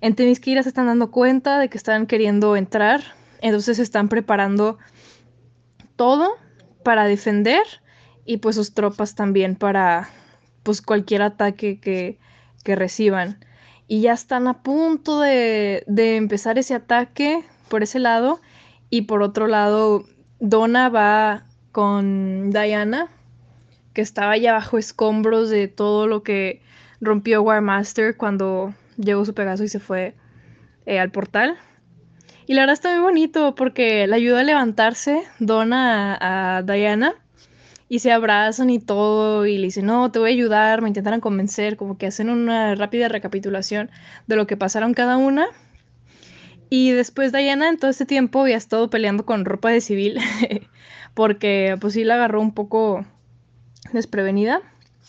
En 0.01 0.15
Temisquira 0.15 0.63
se 0.63 0.69
están 0.69 0.87
dando 0.87 1.11
cuenta 1.11 1.59
de 1.59 1.69
que 1.69 1.77
están 1.77 2.07
queriendo 2.07 2.55
entrar, 2.55 3.01
entonces 3.41 3.77
se 3.77 3.83
están 3.83 4.07
preparando 4.07 4.77
todo 5.95 6.37
para 6.83 7.05
defender 7.05 7.63
y 8.25 8.37
pues 8.37 8.55
sus 8.55 8.73
tropas 8.73 9.15
también 9.15 9.55
para 9.55 10.09
pues 10.63 10.81
cualquier 10.81 11.21
ataque 11.21 11.79
que, 11.79 12.17
que 12.63 12.75
reciban. 12.75 13.43
Y 13.87 14.01
ya 14.01 14.13
están 14.13 14.47
a 14.47 14.61
punto 14.61 15.19
de, 15.19 15.83
de 15.87 16.15
empezar 16.15 16.57
ese 16.57 16.75
ataque 16.75 17.43
por 17.67 17.83
ese 17.83 17.99
lado 17.99 18.39
y 18.89 19.01
por 19.01 19.21
otro 19.21 19.47
lado 19.47 20.05
Donna 20.39 20.89
va 20.89 21.43
con 21.71 22.51
Diana 22.51 23.09
que 23.93 24.01
estaba 24.01 24.37
ya 24.37 24.53
bajo 24.53 24.77
escombros 24.77 25.49
de 25.49 25.67
todo 25.67 26.07
lo 26.07 26.23
que 26.23 26.61
rompió 27.01 27.41
Warmaster 27.41 28.15
cuando 28.17 28.73
llegó 28.97 29.25
su 29.25 29.33
Pegaso 29.33 29.63
y 29.63 29.69
se 29.69 29.79
fue 29.79 30.15
eh, 30.85 30.99
al 30.99 31.11
portal. 31.11 31.57
Y 32.45 32.55
la 32.55 32.61
verdad 32.61 32.73
está 32.73 32.91
muy 32.95 33.03
bonito 33.03 33.53
porque 33.55 34.07
le 34.07 34.15
ayuda 34.15 34.39
a 34.39 34.43
levantarse, 34.43 35.23
dona 35.37 36.17
a, 36.19 36.63
Diana 36.63 37.13
y 37.87 37.99
se 37.99 38.11
abrazan 38.11 38.69
y 38.69 38.79
todo 38.79 39.45
y 39.45 39.57
le 39.57 39.65
dicen, 39.65 39.85
no, 39.85 40.11
te 40.11 40.19
voy 40.19 40.31
a 40.31 40.33
ayudar, 40.33 40.81
me 40.81 40.87
intentarán 40.87 41.21
convencer, 41.21 41.77
como 41.77 41.97
que 41.97 42.07
hacen 42.07 42.29
una 42.29 42.75
rápida 42.75 43.07
recapitulación 43.07 43.91
de 44.27 44.35
lo 44.35 44.47
que 44.47 44.57
pasaron 44.57 44.93
cada 44.93 45.17
una. 45.17 45.47
Y 46.71 46.91
después 46.91 47.31
Diana 47.31 47.69
en 47.69 47.77
todo 47.77 47.91
este 47.91 48.05
tiempo 48.05 48.41
había 48.41 48.57
estado 48.57 48.89
peleando 48.89 49.25
con 49.25 49.45
ropa 49.45 49.69
de 49.69 49.81
civil 49.81 50.19
porque 51.13 51.77
pues 51.79 51.93
sí 51.93 52.03
la 52.03 52.15
agarró 52.15 52.41
un 52.41 52.53
poco 52.53 53.05
desprevenida, 53.93 54.61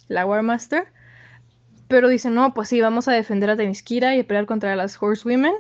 la 0.09 0.27
Warmaster. 0.27 0.89
Pero 1.91 2.09
dice, 2.09 2.31
no, 2.31 2.55
pues 2.55 2.69
sí, 2.69 2.81
vamos 2.81 3.09
a 3.09 3.13
defender 3.13 3.51
a 3.51 3.57
Temiskira 3.57 4.15
y 4.15 4.21
a 4.21 4.25
pelear 4.25 4.47
contra 4.47 4.77
las 4.77 4.97
Horsewomen. 5.03 5.55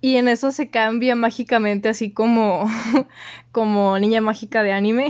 Y 0.00 0.16
en 0.16 0.26
eso 0.26 0.50
se 0.50 0.70
cambia 0.70 1.14
mágicamente, 1.14 1.88
así 1.88 2.10
como, 2.10 2.68
como 3.52 3.96
niña 4.00 4.20
mágica 4.20 4.64
de 4.64 4.72
anime, 4.72 5.06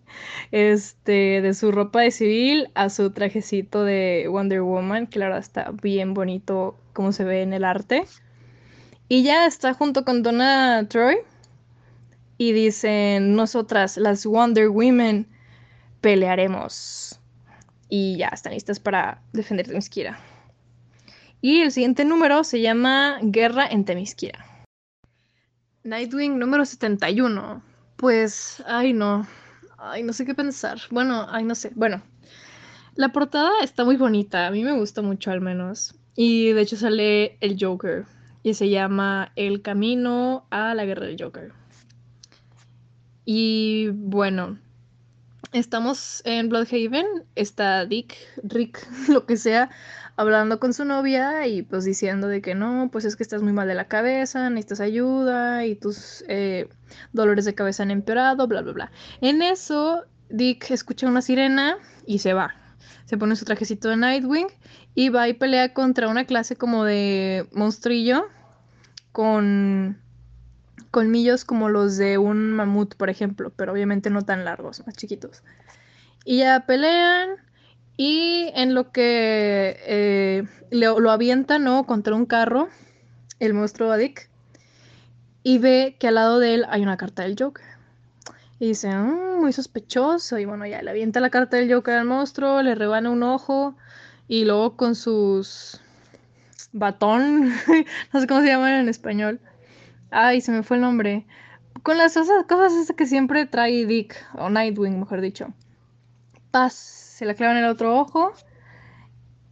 este, 0.52 1.42
de 1.42 1.54
su 1.54 1.72
ropa 1.72 2.02
de 2.02 2.12
civil 2.12 2.70
a 2.76 2.88
su 2.88 3.10
trajecito 3.10 3.82
de 3.82 4.28
Wonder 4.30 4.62
Woman, 4.62 5.08
que 5.08 5.18
la 5.18 5.24
verdad 5.26 5.40
está 5.40 5.72
bien 5.82 6.14
bonito 6.14 6.76
como 6.92 7.10
se 7.10 7.24
ve 7.24 7.42
en 7.42 7.52
el 7.52 7.64
arte. 7.64 8.04
Y 9.08 9.24
ya 9.24 9.44
está 9.44 9.74
junto 9.74 10.04
con 10.04 10.22
Donna 10.22 10.86
Troy. 10.88 11.16
Y 12.38 12.52
dicen, 12.52 13.34
nosotras, 13.34 13.96
las 13.96 14.24
Wonder 14.24 14.68
Women, 14.68 15.26
pelearemos 16.00 17.18
y 17.88 18.16
ya 18.16 18.28
están 18.28 18.52
listas 18.52 18.80
para 18.80 19.22
defender 19.32 19.66
Temiskira. 19.66 20.18
Y 21.40 21.60
el 21.60 21.72
siguiente 21.72 22.04
número 22.04 22.44
se 22.44 22.60
llama 22.60 23.18
Guerra 23.22 23.66
en 23.66 23.84
Temiskira. 23.84 24.44
Nightwing 25.84 26.38
número 26.38 26.64
71. 26.64 27.62
Pues, 27.96 28.62
ay 28.66 28.92
no, 28.92 29.26
ay 29.78 30.02
no 30.02 30.12
sé 30.12 30.26
qué 30.26 30.34
pensar. 30.34 30.78
Bueno, 30.90 31.26
ay 31.30 31.44
no 31.44 31.54
sé. 31.54 31.70
Bueno, 31.74 32.02
la 32.94 33.10
portada 33.10 33.50
está 33.62 33.84
muy 33.84 33.96
bonita, 33.96 34.46
a 34.46 34.50
mí 34.50 34.64
me 34.64 34.76
gusta 34.76 35.02
mucho 35.02 35.30
al 35.30 35.40
menos. 35.40 35.94
Y 36.16 36.52
de 36.52 36.62
hecho 36.62 36.76
sale 36.76 37.38
el 37.40 37.56
Joker 37.60 38.06
y 38.42 38.54
se 38.54 38.68
llama 38.68 39.30
El 39.36 39.62
Camino 39.62 40.46
a 40.50 40.74
la 40.74 40.84
Guerra 40.84 41.06
del 41.06 41.16
Joker. 41.20 41.52
Y 43.24 43.90
bueno, 43.92 44.58
estamos 45.52 46.22
en 46.24 46.48
Bloodhaven, 46.48 47.06
está 47.34 47.86
Dick, 47.86 48.14
Rick, 48.42 48.86
lo 49.08 49.26
que 49.26 49.36
sea, 49.36 49.70
hablando 50.16 50.58
con 50.58 50.74
su 50.74 50.84
novia 50.84 51.46
y 51.46 51.62
pues 51.62 51.84
diciendo 51.84 52.28
de 52.28 52.42
que 52.42 52.54
no, 52.54 52.88
pues 52.90 53.04
es 53.04 53.16
que 53.16 53.22
estás 53.22 53.42
muy 53.42 53.52
mal 53.52 53.68
de 53.68 53.74
la 53.74 53.88
cabeza, 53.88 54.50
necesitas 54.50 54.80
ayuda 54.80 55.64
y 55.64 55.76
tus 55.76 56.24
eh, 56.28 56.68
dolores 57.12 57.44
de 57.44 57.54
cabeza 57.54 57.82
han 57.82 57.90
empeorado, 57.90 58.46
bla, 58.46 58.62
bla, 58.62 58.72
bla. 58.72 58.92
En 59.20 59.42
eso, 59.42 60.04
Dick 60.28 60.70
escucha 60.70 61.06
una 61.06 61.22
sirena 61.22 61.76
y 62.06 62.18
se 62.18 62.34
va. 62.34 62.54
Se 63.04 63.16
pone 63.16 63.36
su 63.36 63.44
trajecito 63.44 63.88
de 63.88 63.96
Nightwing 63.96 64.48
y 64.94 65.08
va 65.08 65.28
y 65.28 65.34
pelea 65.34 65.72
contra 65.72 66.08
una 66.08 66.24
clase 66.26 66.56
como 66.56 66.84
de 66.84 67.46
monstrillo 67.52 68.26
con 69.12 69.98
colmillos 70.98 71.44
como 71.44 71.68
los 71.68 71.96
de 71.96 72.18
un 72.18 72.50
mamut, 72.50 72.96
por 72.96 73.08
ejemplo, 73.08 73.52
pero 73.54 73.72
obviamente 73.72 74.10
no 74.10 74.22
tan 74.22 74.44
largos, 74.44 74.84
más 74.84 74.96
chiquitos. 74.96 75.44
Y 76.24 76.38
ya 76.38 76.66
pelean 76.66 77.36
y 77.96 78.50
en 78.56 78.74
lo 78.74 78.90
que 78.90 79.78
eh, 79.86 80.42
lo, 80.72 81.08
avientan 81.12 81.62
¿no? 81.62 81.86
contra 81.86 82.16
un 82.16 82.26
carro, 82.26 82.68
el 83.38 83.54
monstruo 83.54 83.96
Dick, 83.96 84.28
y 85.44 85.58
ve 85.58 85.94
que 86.00 86.08
al 86.08 86.16
lado 86.16 86.40
de 86.40 86.54
él 86.54 86.66
hay 86.68 86.82
una 86.82 86.96
carta 86.96 87.22
del 87.22 87.36
Joker. 87.38 87.64
Y 88.58 88.66
dice, 88.66 88.92
mm, 88.92 89.38
muy 89.38 89.52
sospechoso. 89.52 90.36
Y 90.36 90.46
bueno, 90.46 90.66
ya 90.66 90.82
le 90.82 90.90
avienta 90.90 91.20
la 91.20 91.30
carta 91.30 91.58
del 91.58 91.72
Joker 91.72 91.94
al 91.94 92.06
monstruo, 92.06 92.60
le 92.60 92.74
rebana 92.74 93.10
un 93.10 93.22
ojo 93.22 93.76
y 94.26 94.44
luego 94.44 94.76
con 94.76 94.96
sus 94.96 95.80
batón, 96.72 97.52
no 98.12 98.20
sé 98.20 98.26
cómo 98.26 98.40
se 98.40 98.48
llaman 98.48 98.74
en 98.74 98.88
español, 98.88 99.38
Ay, 100.10 100.40
se 100.40 100.52
me 100.52 100.62
fue 100.62 100.76
el 100.76 100.82
nombre. 100.82 101.26
Con 101.82 101.98
las 101.98 102.14
cosas, 102.14 102.44
cosas 102.48 102.92
que 102.96 103.06
siempre 103.06 103.46
trae 103.46 103.86
Dick, 103.86 104.16
o 104.34 104.50
Nightwing, 104.50 104.98
mejor 104.98 105.20
dicho. 105.20 105.48
Paz, 106.50 106.74
se 106.74 107.24
la 107.24 107.34
clava 107.34 107.52
en 107.52 107.64
el 107.64 107.70
otro 107.70 107.98
ojo. 107.98 108.32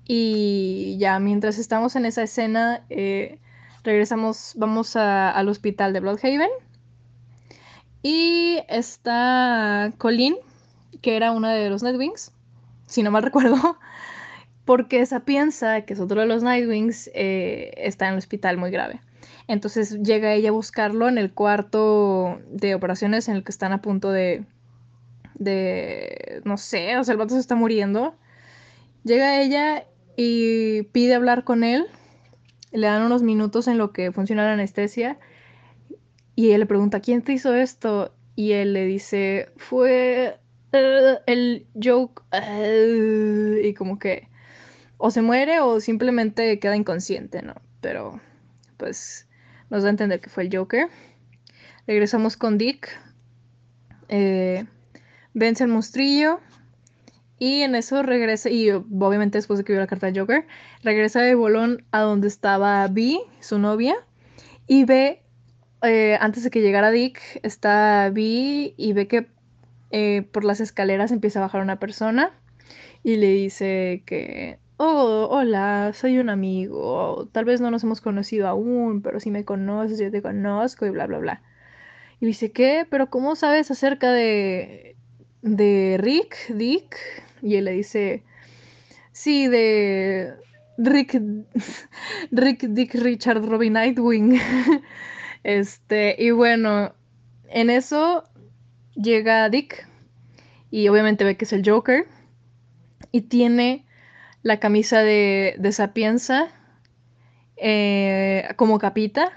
Y 0.07 0.97
ya, 0.99 1.19
mientras 1.19 1.59
estamos 1.59 1.97
en 1.97 2.07
esa 2.07 2.23
escena, 2.23 2.85
eh, 2.91 3.39
regresamos, 3.85 4.53
vamos 4.57 4.97
al 4.97 5.49
hospital 5.49 5.93
de 5.93 6.01
Bloodhaven. 6.01 6.51
Y 8.03 8.59
está 8.69 9.93
Colleen, 9.99 10.37
que 11.03 11.17
era 11.17 11.33
una 11.33 11.53
de 11.53 11.71
los 11.71 11.83
Nightwings, 11.83 12.33
si 12.87 13.03
no 13.03 13.11
mal 13.11 13.23
recuerdo, 13.25 13.79
porque 14.65 15.01
esa 15.01 15.21
piensa 15.21 15.83
que 15.83 15.95
es 15.95 16.01
otro 16.01 16.21
de 16.21 16.27
los 16.27 16.43
Nightwings, 16.43 17.11
eh, 17.15 17.73
está 17.77 18.07
en 18.07 18.13
el 18.13 18.19
hospital 18.19 18.59
muy 18.59 18.71
grave. 18.71 19.01
Entonces 19.49 20.03
llega 20.03 20.33
ella 20.33 20.49
a 20.49 20.53
buscarlo 20.53 21.09
en 21.09 21.19
el 21.19 21.33
cuarto 21.33 22.41
de 22.51 22.75
operaciones 22.75 23.29
en 23.29 23.37
el 23.37 23.45
que 23.45 23.53
están 23.53 23.73
a 23.73 23.81
punto 23.81 24.11
de, 24.11 24.45
de, 25.35 26.43
no 26.45 26.57
sé, 26.57 26.97
o 26.99 27.05
sea, 27.05 27.13
el 27.13 27.19
vato 27.19 27.35
se 27.35 27.41
está 27.41 27.55
muriendo. 27.55 28.17
Llega 29.05 29.41
ella 29.41 29.85
y 30.17 30.83
pide 30.85 31.15
hablar 31.15 31.45
con 31.45 31.63
él. 31.63 31.87
Le 32.73 32.89
dan 32.89 33.03
unos 33.03 33.23
minutos 33.23 33.69
en 33.69 33.79
lo 33.79 33.93
que 33.93 34.11
funciona 34.11 34.45
la 34.45 34.55
anestesia. 34.55 35.19
Y 36.35 36.51
él 36.51 36.61
le 36.61 36.67
pregunta, 36.67 37.01
¿quién 37.01 37.23
te 37.23 37.33
hizo 37.33 37.55
esto? 37.55 38.13
Y 38.35 38.53
él 38.53 38.73
le 38.73 38.85
dice, 38.85 39.51
fue 39.57 40.39
eh, 40.73 41.19
el 41.27 41.67
joke. 41.83 42.23
eh", 42.33 43.63
y 43.65 43.75
como 43.75 43.99
que 43.99 44.29
o 44.99 45.11
se 45.11 45.23
muere 45.23 45.61
o 45.61 45.81
simplemente 45.81 46.59
queda 46.59 46.77
inconsciente, 46.77 47.43
¿no? 47.43 47.55
Pero 47.81 48.21
pues 48.77 49.29
nos 49.71 49.83
da 49.83 49.89
a 49.89 49.91
entender 49.91 50.21
que 50.21 50.31
fue 50.31 50.45
el 50.45 50.57
Joker. 50.57 50.89
Regresamos 51.87 52.37
con 52.37 52.59
Dick. 52.59 52.89
eh, 54.09 54.65
vence 55.35 55.65
al 55.65 55.71
monstrillo. 55.71 56.41
Y 57.39 57.61
en 57.61 57.75
eso 57.75 58.03
regresa, 58.03 58.49
y 58.49 58.71
obviamente 58.71 59.37
después 59.37 59.59
de 59.59 59.65
que 59.65 59.75
vio 59.75 59.81
la 59.81 59.87
carta 59.87 60.07
del 60.07 60.19
Joker, 60.19 60.47
regresa 60.83 61.21
de 61.21 61.35
bolón 61.35 61.85
a 61.91 62.01
donde 62.01 62.29
estaba 62.29 62.87
Vi, 62.89 63.21
su 63.41 63.59
novia, 63.59 63.95
y 64.67 64.85
ve, 64.85 65.23
eh, 65.83 66.17
antes 66.21 66.45
de 66.45 66.51
que 66.51 66.63
llegara 66.63 66.91
Dick, 66.91 67.21
está 67.43 68.09
Vi 68.11 68.73
y 68.79 68.93
ve 68.95 69.07
que 69.07 69.27
eh, 69.91 70.23
por 70.33 70.45
las 70.45 70.61
escaleras 70.61 71.13
empieza 71.13 71.39
a 71.39 71.43
bajar 71.43 71.61
una 71.61 71.79
persona 71.79 72.33
y 73.03 73.17
le 73.17 73.29
dice 73.29 74.03
que, 74.07 74.59
oh, 74.77 75.29
hola, 75.31 75.93
soy 75.95 76.19
un 76.19 76.29
amigo, 76.31 77.29
tal 77.33 77.45
vez 77.45 77.61
no 77.61 77.71
nos 77.71 77.85
hemos 77.85 78.01
conocido 78.01 78.49
aún, 78.49 79.03
pero 79.03 79.21
si 79.21 79.31
me 79.31 79.45
conoces, 79.45 79.99
yo 79.99 80.11
te 80.11 80.23
conozco 80.23 80.87
y 80.87 80.91
bla, 80.91 81.07
bla, 81.07 81.19
bla. 81.19 81.43
Y 82.21 82.27
le 82.27 82.29
dice, 82.29 82.53
¿qué? 82.53 82.87
¿Pero 82.89 83.11
cómo 83.11 83.37
sabes 83.37 83.71
acerca 83.71 84.13
de, 84.13 84.97
de 85.43 85.97
Rick, 86.01 86.37
Dick? 86.55 86.97
Y 87.43 87.57
él 87.57 87.67
le 87.67 87.73
dice, 87.73 88.23
sí, 89.13 89.49
de 89.49 90.35
Rick, 90.79 91.21
Rick, 92.31 92.63
Dick, 92.69 92.95
Richard, 92.95 93.45
Robin, 93.45 93.75
Nightwing. 93.75 94.41
Este, 95.45 96.17
y 96.19 96.33
bueno, 96.33 96.93
en 97.49 97.71
eso 97.71 98.25
llega 98.97 99.49
Dick 99.49 99.87
y 100.73 100.89
obviamente 100.89 101.23
ve 101.23 101.37
que 101.37 101.45
es 101.45 101.53
el 101.53 101.63
Joker 101.65 102.09
y 103.13 103.21
tiene 103.21 103.86
la 104.47 104.61
camisa 104.61 105.03
de, 105.03 105.57
de 105.59 105.73
Sapienza 105.73 106.47
eh, 107.57 108.49
como 108.55 108.79
capita 108.79 109.33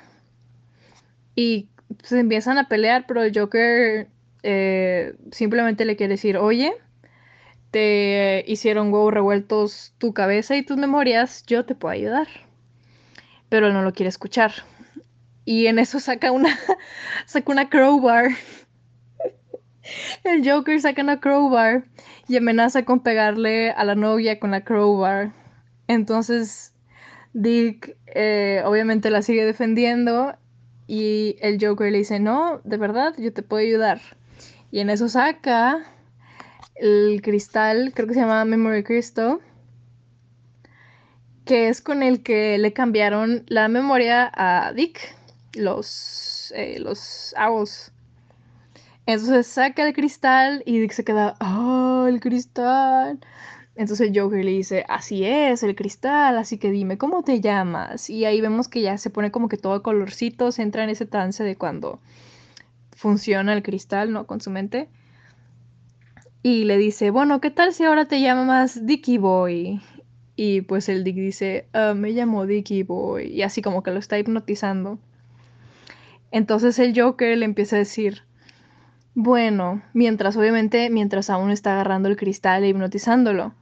y 1.34 1.67
se 2.04 2.19
empiezan 2.19 2.60
a 2.60 2.67
pelear, 2.67 3.06
pero 3.08 3.24
el 3.24 3.36
Joker 3.36 4.08
eh, 4.43 5.15
simplemente 5.32 5.86
le 5.86 5.95
quiere 5.95 6.13
decir, 6.13 6.38
oye, 6.38 6.74
te 7.72 8.43
hicieron 8.45 8.93
huevos 8.93 9.12
revueltos 9.12 9.95
tu 9.98 10.13
cabeza 10.13 10.56
y 10.56 10.62
tus 10.62 10.78
memorias, 10.78 11.43
yo 11.48 11.65
te 11.65 11.74
puedo 11.74 11.91
ayudar. 11.91 12.28
Pero 13.50 13.65
él 13.65 13.74
no 13.74 13.82
lo 13.82 13.93
quiere 13.93 14.10
escuchar. 14.10 14.54
Y 15.43 15.65
en 15.65 15.80
eso 15.80 16.00
saca 16.00 16.32
una, 16.32 16.56
saca 17.26 17.52
una 17.52 17.67
crowbar. 17.67 18.30
El 20.23 20.49
Joker 20.49 20.80
saca 20.82 21.02
una 21.02 21.19
crowbar 21.19 21.86
y 22.28 22.38
amenaza 22.38 22.86
con 22.86 23.02
pegarle 23.02 23.71
a 23.71 23.84
la 23.84 23.95
novia 23.95 24.39
con 24.39 24.52
la 24.52 24.63
crowbar. 24.63 25.32
Entonces 25.88 26.73
Dick 27.34 27.95
eh, 28.08 28.62
obviamente 28.65 29.10
la 29.12 29.21
sigue 29.21 29.45
defendiendo 29.45 30.36
y 30.88 31.38
el 31.41 31.63
Joker 31.63 31.91
le 31.91 31.99
dice, 31.99 32.19
no, 32.19 32.62
de 32.63 32.78
verdad, 32.78 33.13
yo 33.17 33.32
te 33.32 33.43
puedo 33.43 33.63
ayudar. 33.63 34.02
Y 34.71 34.80
en 34.80 34.89
eso 34.89 35.08
saca 35.08 35.86
el 36.75 37.21
cristal, 37.21 37.91
creo 37.93 38.08
que 38.08 38.13
se 38.13 38.21
llama 38.21 38.45
Memory 38.45 38.84
Crystal, 38.84 39.39
que 41.45 41.67
es 41.67 41.82
con 41.82 42.02
el 42.04 42.23
que 42.23 42.58
le 42.58 42.73
cambiaron 42.73 43.43
la 43.47 43.67
memoria 43.67 44.32
a 44.34 44.73
Dick, 44.73 45.15
los, 45.54 46.54
eh, 46.56 46.80
los. 46.80 47.36
Entonces 49.10 49.48
saca 49.48 49.88
el 49.88 49.95
cristal 49.95 50.62
y 50.67 50.78
Dick 50.78 50.91
se 50.91 51.04
queda, 51.04 51.36
oh, 51.41 52.06
el 52.08 52.19
cristal. 52.19 53.19
Entonces 53.76 54.08
el 54.08 54.19
Joker 54.19 54.45
le 54.45 54.52
dice, 54.52 54.86
así 54.88 55.26
es, 55.26 55.63
el 55.63 55.76
cristal, 55.76 56.38
así 56.38 56.60
que 56.60 56.69
dime, 56.69 57.00
¿cómo 57.00 57.24
te 57.24 57.41
llamas? 57.41 58.12
Y 58.12 58.26
ahí 58.26 58.39
vemos 58.39 58.67
que 58.67 58.82
ya 58.82 59.00
se 59.00 59.10
pone 59.10 59.32
como 59.32 59.50
que 59.50 59.58
todo 59.58 59.82
colorcito, 59.82 60.52
se 60.52 60.62
entra 60.62 60.84
en 60.84 60.91
ese 60.91 61.08
trance 61.08 61.43
de 61.43 61.56
cuando 61.56 62.00
funciona 62.95 63.54
el 63.54 63.63
cristal, 63.63 64.12
¿no? 64.12 64.28
Con 64.28 64.41
su 64.41 64.52
mente. 64.52 64.89
Y 66.43 66.65
le 66.65 66.78
dice, 66.78 67.10
bueno, 67.10 67.41
¿qué 67.41 67.50
tal 67.50 67.74
si 67.74 67.86
ahora 67.86 68.06
te 68.06 68.22
llamas 68.22 68.86
Dicky 68.86 69.17
Boy? 69.17 69.82
Y 70.36 70.62
pues 70.62 70.88
el 70.88 71.04
Dick 71.04 71.15
dice, 71.15 71.67
"Ah, 71.74 71.95
me 71.95 72.12
llamo 72.12 72.45
Dicky 72.45 72.84
Boy. 72.84 73.26
Y 73.30 73.41
así 73.41 73.63
como 73.63 73.82
que 73.82 73.89
lo 73.89 73.98
está 73.98 74.19
hipnotizando. 74.19 75.00
Entonces 76.30 76.78
el 76.78 76.93
Joker 76.95 77.36
le 77.36 77.45
empieza 77.45 77.76
a 77.76 77.80
decir, 77.80 78.29
bueno, 79.21 79.82
mientras 79.93 80.38
obviamente, 80.38 80.89
mientras 80.89 81.29
aún 81.29 81.51
está 81.51 81.73
agarrando 81.73 82.08
el 82.08 82.15
cristal 82.15 82.63
e 82.63 82.69
hipnotizándolo. 82.69 83.53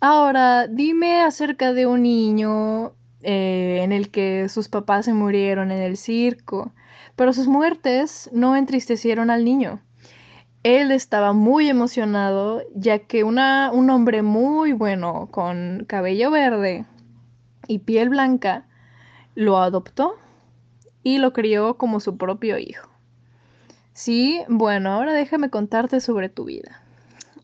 Ahora, 0.00 0.68
dime 0.68 1.22
acerca 1.22 1.72
de 1.72 1.86
un 1.86 2.02
niño 2.02 2.92
eh, 3.22 3.80
en 3.82 3.90
el 3.90 4.10
que 4.10 4.48
sus 4.48 4.68
papás 4.68 5.06
se 5.06 5.12
murieron 5.12 5.72
en 5.72 5.82
el 5.82 5.96
circo, 5.96 6.72
pero 7.16 7.32
sus 7.32 7.48
muertes 7.48 8.30
no 8.32 8.54
entristecieron 8.54 9.30
al 9.30 9.44
niño. 9.44 9.80
Él 10.62 10.92
estaba 10.92 11.32
muy 11.32 11.68
emocionado 11.68 12.62
ya 12.72 13.00
que 13.00 13.24
una, 13.24 13.72
un 13.72 13.90
hombre 13.90 14.22
muy 14.22 14.72
bueno 14.72 15.30
con 15.32 15.84
cabello 15.88 16.30
verde 16.30 16.86
y 17.66 17.80
piel 17.80 18.08
blanca 18.08 18.66
lo 19.34 19.58
adoptó 19.58 20.14
y 21.02 21.18
lo 21.18 21.32
crió 21.32 21.76
como 21.76 21.98
su 21.98 22.16
propio 22.16 22.56
hijo. 22.56 22.91
Sí, 23.94 24.42
bueno, 24.48 24.92
ahora 24.92 25.12
déjame 25.12 25.50
contarte 25.50 26.00
sobre 26.00 26.28
tu 26.28 26.44
vida. 26.44 26.82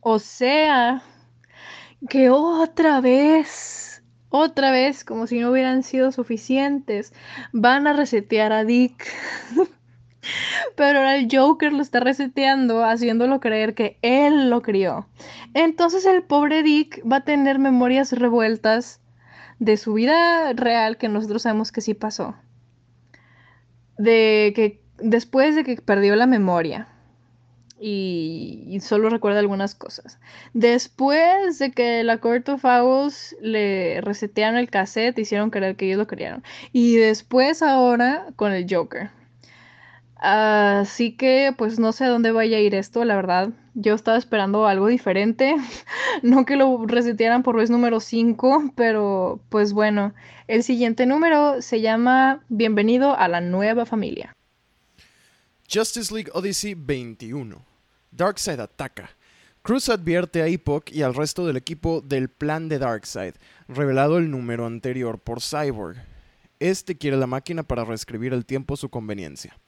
O 0.00 0.18
sea, 0.18 1.02
que 2.08 2.30
otra 2.30 3.00
vez, 3.00 4.02
otra 4.30 4.70
vez, 4.70 5.04
como 5.04 5.26
si 5.26 5.40
no 5.40 5.50
hubieran 5.50 5.82
sido 5.82 6.12
suficientes, 6.12 7.12
van 7.52 7.86
a 7.86 7.92
resetear 7.92 8.52
a 8.52 8.64
Dick. 8.64 9.06
Pero 10.76 10.98
ahora 10.98 11.16
el 11.16 11.28
Joker 11.30 11.72
lo 11.72 11.82
está 11.82 12.00
reseteando, 12.00 12.84
haciéndolo 12.84 13.40
creer 13.40 13.74
que 13.74 13.98
él 14.02 14.50
lo 14.50 14.62
crió. 14.62 15.06
Entonces 15.54 16.06
el 16.06 16.22
pobre 16.22 16.62
Dick 16.62 17.02
va 17.10 17.16
a 17.16 17.24
tener 17.24 17.58
memorias 17.58 18.12
revueltas 18.12 19.00
de 19.58 19.76
su 19.76 19.94
vida 19.94 20.52
real 20.52 20.98
que 20.98 21.08
nosotros 21.08 21.42
sabemos 21.42 21.72
que 21.72 21.80
sí 21.80 21.94
pasó. 21.94 22.34
De 23.96 24.52
que 24.54 24.80
después 25.00 25.54
de 25.56 25.64
que 25.64 25.76
perdió 25.76 26.16
la 26.16 26.26
memoria 26.26 26.88
y, 27.80 28.78
solo 28.82 29.10
recuerda 29.10 29.40
algunas 29.40 29.74
cosas. 29.74 30.18
Después 30.54 31.58
de 31.58 31.72
que 31.72 32.02
la 32.04 32.18
Court 32.18 32.48
of 32.48 32.64
Owls 32.64 33.36
le 33.40 34.00
resetearon 34.00 34.58
el 34.58 34.70
cassette, 34.70 35.18
hicieron 35.18 35.50
creer 35.50 35.76
que 35.76 35.86
ellos 35.86 35.98
lo 35.98 36.06
crearon. 36.06 36.42
Y 36.72 36.96
después 36.96 37.62
ahora 37.62 38.26
con 38.36 38.52
el 38.52 38.66
Joker. 38.68 39.10
Así 40.16 41.12
que 41.16 41.54
pues 41.56 41.78
no 41.78 41.92
sé 41.92 42.04
a 42.04 42.08
dónde 42.08 42.32
vaya 42.32 42.56
a 42.56 42.60
ir 42.60 42.74
esto, 42.74 43.04
la 43.04 43.16
verdad. 43.16 43.50
Yo 43.74 43.94
estaba 43.94 44.18
esperando 44.18 44.66
algo 44.66 44.88
diferente. 44.88 45.54
No 46.22 46.44
que 46.44 46.56
lo 46.56 46.84
resetearan 46.84 47.44
por 47.44 47.56
vez 47.56 47.70
número 47.70 48.00
5, 48.00 48.72
pero 48.74 49.40
pues 49.50 49.72
bueno. 49.72 50.14
El 50.48 50.64
siguiente 50.64 51.06
número 51.06 51.62
se 51.62 51.80
llama 51.80 52.40
Bienvenido 52.48 53.16
a 53.16 53.28
la 53.28 53.40
nueva 53.40 53.86
familia. 53.86 54.34
Justice 55.70 56.10
League 56.14 56.30
Odyssey 56.32 56.72
21. 56.74 57.62
Darkseid 58.10 58.58
ataca. 58.58 59.10
Cruz 59.60 59.90
advierte 59.90 60.40
a 60.40 60.46
Epoch 60.46 60.90
y 60.90 61.02
al 61.02 61.14
resto 61.14 61.46
del 61.46 61.58
equipo 61.58 62.00
del 62.00 62.30
plan 62.30 62.70
de 62.70 62.78
Darkseid, 62.78 63.34
revelado 63.68 64.16
el 64.16 64.30
número 64.30 64.64
anterior 64.64 65.18
por 65.18 65.42
Cyborg. 65.42 65.98
Este 66.58 66.96
quiere 66.96 67.18
la 67.18 67.26
máquina 67.26 67.64
para 67.64 67.84
reescribir 67.84 68.32
el 68.32 68.46
tiempo 68.46 68.72
a 68.72 68.76
su 68.78 68.88
conveniencia. 68.88 69.58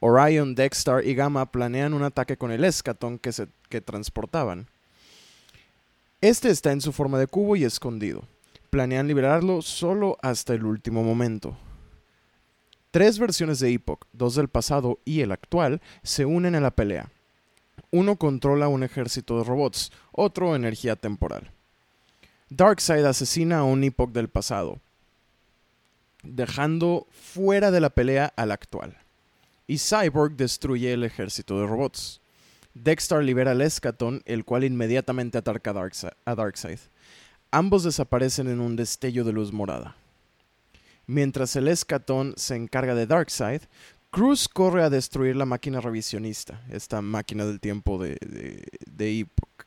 Orion, 0.00 0.54
Dexter 0.54 1.06
y 1.06 1.14
Gamma 1.14 1.52
planean 1.52 1.92
un 1.92 2.04
ataque 2.04 2.38
con 2.38 2.50
el 2.50 2.64
Escaton 2.64 3.18
que, 3.18 3.30
que 3.68 3.82
transportaban. 3.82 4.66
Este 6.22 6.48
está 6.48 6.72
en 6.72 6.80
su 6.80 6.90
forma 6.90 7.18
de 7.18 7.26
cubo 7.26 7.54
y 7.54 7.64
escondido. 7.64 8.24
Planean 8.70 9.08
liberarlo 9.08 9.60
solo 9.60 10.16
hasta 10.22 10.54
el 10.54 10.64
último 10.64 11.02
momento. 11.02 11.54
Tres 12.94 13.18
versiones 13.18 13.58
de 13.58 13.72
Epoch, 13.72 14.06
dos 14.12 14.36
del 14.36 14.46
pasado 14.46 15.00
y 15.04 15.22
el 15.22 15.32
actual, 15.32 15.82
se 16.04 16.26
unen 16.26 16.54
a 16.54 16.60
la 16.60 16.70
pelea. 16.70 17.10
Uno 17.90 18.14
controla 18.14 18.68
un 18.68 18.84
ejército 18.84 19.36
de 19.36 19.42
robots, 19.42 19.90
otro 20.12 20.54
energía 20.54 20.94
temporal. 20.94 21.50
Darkseid 22.50 23.04
asesina 23.04 23.58
a 23.58 23.64
un 23.64 23.82
Epoch 23.82 24.12
del 24.12 24.28
pasado, 24.28 24.78
dejando 26.22 27.08
fuera 27.10 27.72
de 27.72 27.80
la 27.80 27.90
pelea 27.90 28.32
al 28.36 28.52
actual. 28.52 28.96
Y 29.66 29.78
Cyborg 29.78 30.36
destruye 30.36 30.92
el 30.92 31.02
ejército 31.02 31.58
de 31.58 31.66
robots. 31.66 32.20
Dexter 32.74 33.24
libera 33.24 33.50
al 33.50 33.62
Escaton, 33.62 34.22
el 34.24 34.44
cual 34.44 34.62
inmediatamente 34.62 35.38
ataca 35.38 35.70
a 35.70 35.74
Darkseid. 35.74 36.12
a 36.26 36.34
Darkseid. 36.36 36.78
Ambos 37.50 37.82
desaparecen 37.82 38.46
en 38.46 38.60
un 38.60 38.76
destello 38.76 39.24
de 39.24 39.32
luz 39.32 39.52
morada. 39.52 39.96
Mientras 41.06 41.56
el 41.56 41.68
Escaton 41.68 42.34
se 42.36 42.56
encarga 42.56 42.94
de 42.94 43.06
Darkseid, 43.06 43.62
Cruz 44.10 44.48
corre 44.48 44.84
a 44.84 44.90
destruir 44.90 45.34
la 45.34 45.44
máquina 45.44 45.80
revisionista, 45.80 46.62
esta 46.70 47.02
máquina 47.02 47.44
del 47.44 47.58
tiempo 47.58 48.00
de, 48.00 48.10
de, 48.20 48.64
de 48.86 49.18
Epoch. 49.18 49.66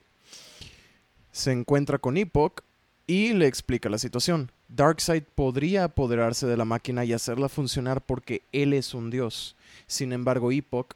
Se 1.34 1.52
encuentra 1.52 1.97
con 1.97 2.15
Epoch 2.15 2.62
y 3.06 3.34
le 3.34 3.45
explica 3.45 3.89
la 3.89 3.97
situación. 3.97 4.50
Darkseid 4.69 5.23
podría 5.36 5.84
apoderarse 5.84 6.47
de 6.47 6.56
la 6.56 6.63
máquina 6.63 7.04
y 7.04 7.12
hacerla 7.12 7.50
funcionar 7.50 8.06
porque 8.06 8.41
él 8.54 8.71
es 8.71 8.93
un 8.93 9.10
dios. 9.10 9.58
Sin 9.86 10.13
embargo, 10.13 10.50
Epoch 10.52 10.93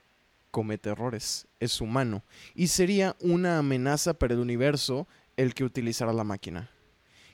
comete 0.50 0.90
errores, 0.90 1.46
es 1.60 1.82
humano, 1.82 2.24
y 2.56 2.68
sería 2.68 3.16
una 3.20 3.58
amenaza 3.58 4.14
para 4.14 4.34
el 4.34 4.40
universo 4.40 5.08
el 5.36 5.54
que 5.54 5.64
utilizara 5.64 6.14
la 6.14 6.24
máquina. 6.24 6.70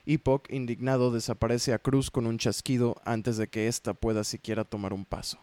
Epoch, 0.08 0.50
indignado, 0.50 1.12
desaparece 1.12 1.72
a 1.74 1.78
Cruz 1.78 2.10
con 2.10 2.26
un 2.26 2.38
chasquido 2.38 2.96
antes 3.04 3.36
de 3.36 3.48
que 3.48 3.68
ésta 3.68 3.94
pueda 3.94 4.24
siquiera 4.24 4.64
tomar 4.64 4.92
un 4.92 5.04
paso. 5.04 5.38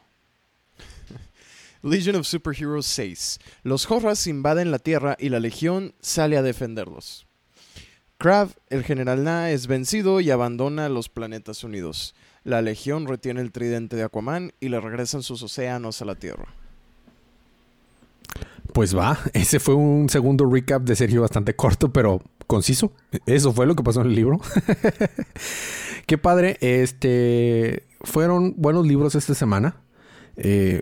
Legion 1.83 2.15
of 2.15 2.25
Superheroes 2.25 2.87
6. 2.87 3.39
Los 3.61 3.89
Horras 3.91 4.25
invaden 4.25 4.71
la 4.71 4.79
Tierra 4.79 5.15
y 5.19 5.29
la 5.29 5.39
Legión 5.39 5.93
sale 5.99 6.35
a 6.35 6.41
defenderlos. 6.41 7.27
Krav, 8.17 8.55
el 8.69 8.83
general 8.83 9.23
Na, 9.23 9.51
es 9.51 9.67
vencido 9.67 10.19
y 10.19 10.31
abandona 10.31 10.89
los 10.89 11.09
planetas 11.09 11.63
unidos. 11.63 12.15
La 12.43 12.63
Legión 12.63 13.05
retiene 13.07 13.41
el 13.41 13.51
tridente 13.51 13.95
de 13.95 14.03
Aquaman 14.03 14.53
y 14.59 14.69
le 14.69 14.79
regresan 14.79 15.21
sus 15.21 15.43
océanos 15.43 16.01
a 16.01 16.05
la 16.05 16.15
Tierra. 16.15 16.47
Pues 18.73 18.97
va, 18.97 19.19
ese 19.33 19.59
fue 19.59 19.75
un 19.75 20.09
segundo 20.09 20.45
recap 20.49 20.81
de 20.83 20.95
Sergio 20.95 21.21
bastante 21.21 21.55
corto, 21.55 21.93
pero 21.93 22.21
conciso. 22.47 22.91
Eso 23.25 23.53
fue 23.53 23.65
lo 23.65 23.75
que 23.75 23.83
pasó 23.83 24.01
en 24.01 24.07
el 24.07 24.15
libro. 24.15 24.39
Qué 26.07 26.17
padre. 26.17 26.57
Este 26.61 27.83
fueron 28.01 28.53
buenos 28.57 28.85
libros 28.85 29.15
esta 29.15 29.33
semana. 29.33 29.77
Eh, 30.37 30.81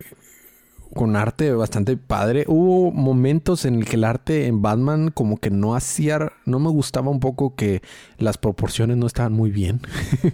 con 0.93 1.15
arte 1.15 1.51
bastante 1.53 1.97
padre. 1.97 2.45
Hubo 2.47 2.91
momentos 2.91 3.65
en 3.65 3.75
el 3.75 3.85
que 3.85 3.95
el 3.95 4.03
arte 4.03 4.47
en 4.47 4.61
Batman 4.61 5.09
como 5.11 5.37
que 5.37 5.49
no 5.49 5.75
hacía, 5.75 6.31
no 6.45 6.59
me 6.59 6.69
gustaba 6.69 7.09
un 7.09 7.19
poco 7.19 7.55
que 7.55 7.81
las 8.17 8.37
proporciones 8.37 8.97
no 8.97 9.07
estaban 9.07 9.33
muy 9.33 9.51
bien. 9.51 9.81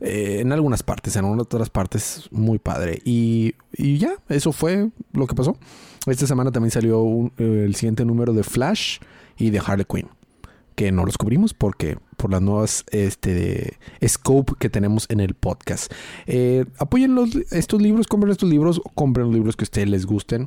Eh, 0.00 0.38
en 0.42 0.52
algunas 0.52 0.84
partes, 0.84 1.16
en 1.16 1.24
otras 1.24 1.70
partes 1.70 2.28
muy 2.30 2.60
padre. 2.60 3.02
Y, 3.04 3.56
y, 3.72 3.98
ya, 3.98 4.14
eso 4.28 4.52
fue 4.52 4.90
lo 5.12 5.26
que 5.26 5.34
pasó. 5.34 5.58
Esta 6.06 6.24
semana 6.24 6.52
también 6.52 6.70
salió 6.70 7.32
eh, 7.36 7.64
el 7.66 7.74
siguiente 7.74 8.04
número 8.04 8.32
de 8.32 8.44
Flash 8.44 9.00
y 9.36 9.50
de 9.50 9.58
Harley 9.58 9.84
Quinn 9.84 10.06
que 10.78 10.92
no 10.92 11.04
los 11.04 11.18
cubrimos 11.18 11.54
porque 11.54 11.98
por 12.16 12.30
las 12.30 12.40
nuevas 12.40 12.84
este, 12.92 13.78
scope 14.06 14.52
que 14.60 14.70
tenemos 14.70 15.06
en 15.08 15.18
el 15.18 15.34
podcast. 15.34 15.92
Eh, 16.28 16.66
apoyen 16.78 17.16
los, 17.16 17.34
estos 17.50 17.82
libros, 17.82 18.06
compren 18.06 18.30
estos 18.30 18.48
libros, 18.48 18.80
compren 18.94 19.26
los 19.26 19.34
libros 19.34 19.56
que 19.56 19.64
a 19.64 19.66
ustedes 19.66 19.88
les 19.88 20.06
gusten. 20.06 20.46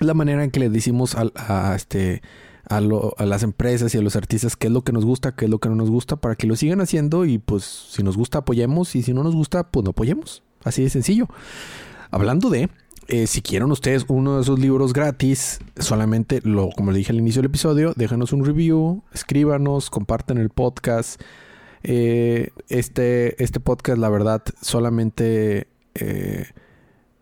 La 0.00 0.12
manera 0.12 0.42
en 0.42 0.50
que 0.50 0.58
les 0.58 0.72
decimos 0.72 1.14
a, 1.14 1.76
este, 1.76 2.20
a, 2.68 2.80
las 2.80 3.44
empresas 3.44 3.94
y 3.94 3.98
a 3.98 4.02
los 4.02 4.16
artistas 4.16 4.56
qué 4.56 4.66
es 4.66 4.72
lo 4.72 4.82
que 4.82 4.90
nos 4.90 5.04
gusta, 5.04 5.36
qué 5.36 5.44
es 5.44 5.50
lo 5.52 5.60
que 5.60 5.68
no 5.68 5.76
nos 5.76 5.88
gusta, 5.88 6.16
para 6.16 6.34
que 6.34 6.48
lo 6.48 6.56
sigan 6.56 6.80
haciendo 6.80 7.24
y 7.24 7.38
pues 7.38 7.62
si 7.62 8.02
nos 8.02 8.16
gusta 8.16 8.38
apoyemos 8.38 8.96
y 8.96 9.04
si 9.04 9.14
no 9.14 9.22
nos 9.22 9.36
gusta 9.36 9.70
pues 9.70 9.84
no 9.84 9.90
apoyemos. 9.90 10.42
Así 10.64 10.82
de 10.82 10.90
sencillo. 10.90 11.28
Hablando 12.10 12.50
de, 12.50 12.70
eh, 13.08 13.26
si 13.26 13.40
quieren 13.40 13.70
ustedes 13.70 14.04
uno 14.08 14.36
de 14.36 14.42
esos 14.42 14.58
libros 14.58 14.92
gratis, 14.92 15.60
solamente 15.78 16.40
lo, 16.44 16.68
como 16.68 16.92
le 16.92 16.98
dije 16.98 17.10
al 17.10 17.18
inicio 17.18 17.40
del 17.40 17.48
episodio, 17.48 17.94
déjanos 17.96 18.34
un 18.34 18.44
review, 18.44 19.02
escríbanos, 19.14 19.88
compartan 19.88 20.36
el 20.36 20.50
podcast. 20.50 21.20
Eh, 21.82 22.50
este, 22.68 23.42
este 23.42 23.60
podcast, 23.60 23.98
la 23.98 24.10
verdad, 24.10 24.42
solamente 24.60 25.68
eh, 25.94 26.48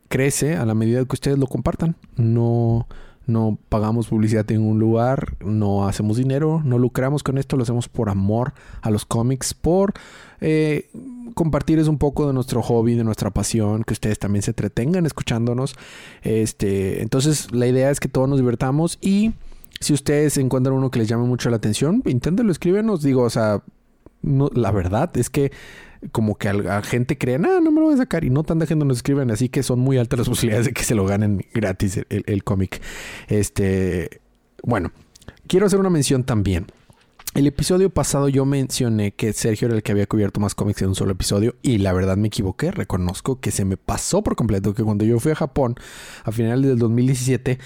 crece 0.09 0.57
a 0.57 0.67
la 0.67 0.75
medida 0.75 1.05
que 1.05 1.15
ustedes 1.15 1.39
lo 1.39 1.47
compartan. 1.47 1.95
No, 2.17 2.89
no 3.27 3.59
pagamos 3.69 4.09
publicidad 4.09 4.51
en 4.53 4.63
un 4.63 4.79
lugar, 4.79 5.35
no 5.45 5.89
hacemos 5.89 6.17
dinero, 6.17 6.63
no 6.65 6.79
lucramos 6.79 7.23
con 7.23 7.39
esto, 7.39 7.57
lo 7.57 7.65
hacemos 7.65 7.89
por 7.89 8.09
amor 8.09 8.55
a 8.83 8.91
los 8.91 9.05
cómics, 9.05 9.53
por 9.55 9.95
eh, 10.41 10.89
compartirles 11.35 11.89
un 11.89 11.99
poco 11.99 12.27
de 12.27 12.33
nuestro 12.33 12.63
hobby, 12.63 12.95
de 12.95 13.05
nuestra 13.05 13.31
pasión, 13.31 13.83
que 13.85 13.93
ustedes 13.93 14.19
también 14.19 14.43
se 14.43 14.53
entretengan 14.53 15.07
escuchándonos. 15.07 15.75
Este, 16.23 17.03
entonces 17.03 17.53
la 17.53 17.67
idea 17.67 17.91
es 17.91 18.01
que 18.01 18.09
todos 18.09 18.29
nos 18.29 18.39
divertamos 18.39 18.99
y 19.01 19.33
si 19.81 19.93
ustedes 19.93 20.39
encuentran 20.39 20.75
uno 20.77 20.91
que 20.91 21.01
les 21.01 21.09
llame 21.09 21.25
mucho 21.25 21.51
la 21.51 21.57
atención, 21.57 22.03
inténtenlo, 22.07 22.53
escríbenos, 22.53 23.03
digo, 23.03 23.23
o 23.23 23.31
sea, 23.31 23.63
la 24.23 24.71
verdad 24.71 25.17
es 25.17 25.31
que 25.31 25.53
como 26.13 26.37
que 26.37 26.49
a, 26.49 26.83
gente 26.83 27.19
cree, 27.19 27.39
no, 27.39 27.61
no 27.61 27.71
me 27.71 27.81
lo 27.81 27.87
voy 27.87 27.95
a 27.95 27.99
sacar 27.99 28.25
y 28.25 28.31
no 28.31 28.43
tanta 28.43 28.67
gente 28.67 28.85
nos 28.85 28.99
escriben, 28.99 29.31
así 29.31 29.49
que 29.49 29.63
son 29.63 29.81
muy 29.81 29.99
altas 29.99 30.19
las 30.21 30.29
posibilidades 30.29 30.67
de 30.67 30.73
que 30.73 30.83
se 30.83 30.95
lo 30.95 31.05
ganen 31.05 31.45
gratis 31.53 32.01
el, 32.09 32.45
cómic. 32.45 32.81
Este, 33.29 34.21
bueno, 34.63 34.93
quiero 35.47 35.67
hacer 35.67 35.81
una 35.81 35.91
mención 35.91 36.25
también. 36.25 36.67
El 37.35 37.47
episodio 37.47 37.91
pasado 37.91 38.31
yo 38.31 38.47
mencioné 38.47 39.13
que 39.13 39.35
Sergio 39.35 39.67
era 39.67 39.77
el 39.77 39.83
que 39.83 39.93
había 39.93 40.07
cubierto 40.07 40.41
más 40.41 40.55
cómics 40.55 40.81
en 40.81 40.89
un 40.89 40.95
solo 40.95 41.13
episodio 41.13 41.55
y 41.61 41.79
la 41.79 41.93
verdad 41.93 42.17
me 42.17 42.29
equivoqué. 42.29 42.71
Reconozco 42.71 43.41
que 43.41 43.51
se 43.51 43.67
me 43.67 43.77
pasó 43.77 44.23
por 44.23 44.37
completo 44.37 44.73
que 44.73 44.83
cuando 44.83 45.05
yo 45.05 45.21
fui 45.21 45.33
a 45.33 45.35
Japón 45.35 45.75
a 46.25 46.33
finales 46.33 46.67
del 46.67 46.79
2017, 46.79 47.59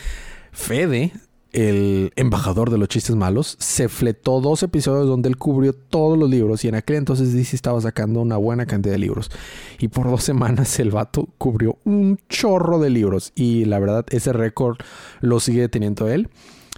Fede 0.51 1.12
el 1.53 2.13
embajador 2.17 2.71
de 2.71 2.79
los 2.79 2.89
chistes 2.89 3.17
malos, 3.17 3.57
se 3.59 3.89
fletó 3.89 4.41
dos 4.41 4.63
episodios 4.63 5.07
donde 5.07 5.29
él 5.29 5.37
cubrió 5.37 5.73
todos 5.73 6.17
los 6.19 6.31
libros 6.31 6.65
y 6.65 6.69
en 6.69 6.75
aquel 6.75 6.97
entonces 6.97 7.33
DC 7.33 7.57
estaba 7.57 7.81
sacando 7.81 8.21
una 8.21 8.37
buena 8.37 8.67
cantidad 8.67 8.93
de 8.93 8.99
libros. 8.99 9.31
Y 9.79 9.89
por 9.89 10.09
dos 10.09 10.23
semanas 10.31 10.79
el 10.79 10.91
vato 10.91 11.29
cubrió 11.39 11.79
un 11.85 12.19
chorro 12.29 12.79
de 12.79 12.91
libros 12.91 13.33
y 13.35 13.65
la 13.65 13.79
verdad 13.79 14.07
ese 14.11 14.33
récord 14.33 14.79
lo 15.21 15.41
sigue 15.41 15.69
teniendo 15.69 16.09
él. 16.09 16.29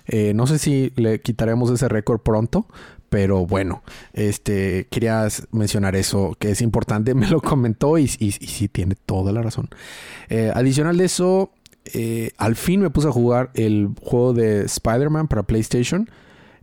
Eh, 0.07 0.33
no 0.35 0.47
sé 0.47 0.59
si 0.59 0.93
le 0.97 1.21
quitaremos 1.21 1.71
ese 1.71 1.89
récord 1.89 2.21
pronto, 2.21 2.67
pero 3.09 3.47
bueno, 3.47 3.83
este 4.15 4.89
quería 4.91 5.29
mencionar 5.51 5.97
eso 5.97 6.35
que 6.39 6.51
es 6.51 6.63
importante, 6.63 7.15
me 7.15 7.29
lo 7.29 7.41
comentó 7.41 7.99
y, 7.99 8.05
y, 8.19 8.33
sí 8.33 8.69
tiene 8.69 8.95
toda 8.95 9.33
la 9.33 9.43
razón. 9.43 9.69
Eh, 10.29 10.51
adicional 10.55 10.97
de 10.97 11.05
eso, 11.05 11.53
eh, 11.85 12.31
al 12.37 12.57
fin 12.57 12.81
me 12.81 12.91
puse 12.91 13.09
a 13.09 13.13
jugar 13.13 13.51
el 13.55 13.91
juego 14.01 14.33
de 14.33 14.63
Spider-Man 14.63 15.29
para 15.29 15.43
PlayStation. 15.43 16.09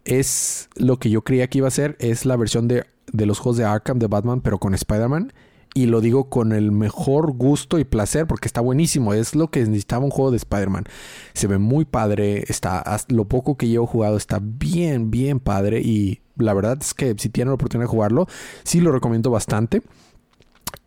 Es 0.05 0.69
lo 0.75 0.97
que 0.97 1.09
yo 1.09 1.23
creía 1.23 1.47
que 1.47 1.59
iba 1.59 1.67
a 1.67 1.71
ser. 1.71 1.97
Es 1.99 2.25
la 2.25 2.37
versión 2.37 2.67
de, 2.67 2.85
los 3.13 3.39
juegos 3.39 3.57
de 3.57 3.65
Arkham 3.65 3.99
de 3.99 4.07
Batman, 4.07 4.41
pero 4.41 4.59
con 4.59 4.73
Spider-Man. 4.73 5.33
Y 5.75 5.85
lo 5.85 6.01
digo 6.01 6.29
con 6.29 6.51
el 6.51 6.71
mejor 6.71 7.33
gusto 7.33 7.77
y 7.77 7.83
placer 7.83 8.25
porque 8.25 8.47
está 8.47 8.59
buenísimo. 8.59 9.13
Es 9.13 9.35
lo 9.35 9.49
que 9.49 9.59
necesitaba 9.59 10.03
un 10.03 10.09
juego 10.09 10.31
de 10.31 10.37
Spider-Man. 10.37 10.85
Se 11.33 11.47
ve 11.47 11.57
muy 11.59 11.85
padre. 11.85 12.43
Está, 12.47 12.83
lo 13.09 13.25
poco 13.25 13.55
que 13.55 13.67
llevo 13.67 13.85
jugado 13.85 14.17
está 14.17 14.39
bien, 14.41 15.11
bien 15.11 15.39
padre. 15.39 15.81
Y 15.81 16.21
la 16.37 16.53
verdad 16.53 16.79
es 16.81 16.93
que 16.93 17.13
si 17.17 17.29
tienen 17.29 17.49
la 17.49 17.55
oportunidad 17.55 17.87
de 17.87 17.91
jugarlo, 17.91 18.27
sí 18.63 18.81
lo 18.81 18.91
recomiendo 18.91 19.29
bastante. 19.29 19.83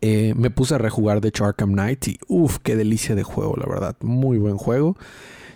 Eh, 0.05 0.33
me 0.35 0.49
puse 0.49 0.75
a 0.75 0.77
rejugar 0.77 1.21
de 1.21 1.31
Arkham 1.39 1.71
Knight 1.71 2.09
y 2.09 2.19
uff, 2.27 2.57
qué 2.61 2.75
delicia 2.75 3.15
de 3.15 3.23
juego, 3.23 3.55
la 3.55 3.65
verdad. 3.65 3.95
Muy 4.01 4.37
buen 4.37 4.57
juego. 4.57 4.97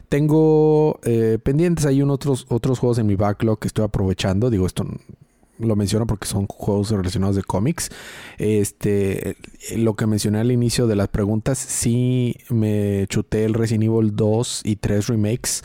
Tengo 0.08 1.02
eh, 1.04 1.38
pendientes 1.44 1.86
hay 1.86 2.02
otros, 2.02 2.46
otros 2.48 2.80
juegos 2.80 2.98
en 2.98 3.08
mi 3.08 3.16
backlog 3.16 3.60
que 3.60 3.68
estoy 3.68 3.84
aprovechando. 3.84 4.50
Digo, 4.50 4.66
esto 4.66 4.86
lo 5.60 5.76
menciono 5.76 6.08
porque 6.08 6.28
son 6.28 6.48
juegos 6.48 6.92
relacionados 6.92 7.36
de 7.36 7.44
cómics. 7.44 7.90
Este, 8.38 9.36
lo 9.76 9.98
que 9.98 10.08
mencioné 10.08 10.40
al 10.40 10.50
inicio 10.50 10.88
de 10.88 10.96
las 10.96 11.10
preguntas, 11.10 11.58
sí 11.58 12.38
me 12.48 13.06
chuté 13.10 13.44
el 13.44 13.54
Resident 13.54 13.84
Evil 13.84 14.16
2 14.16 14.62
y 14.64 14.78
3 14.78 15.08
remakes. 15.08 15.62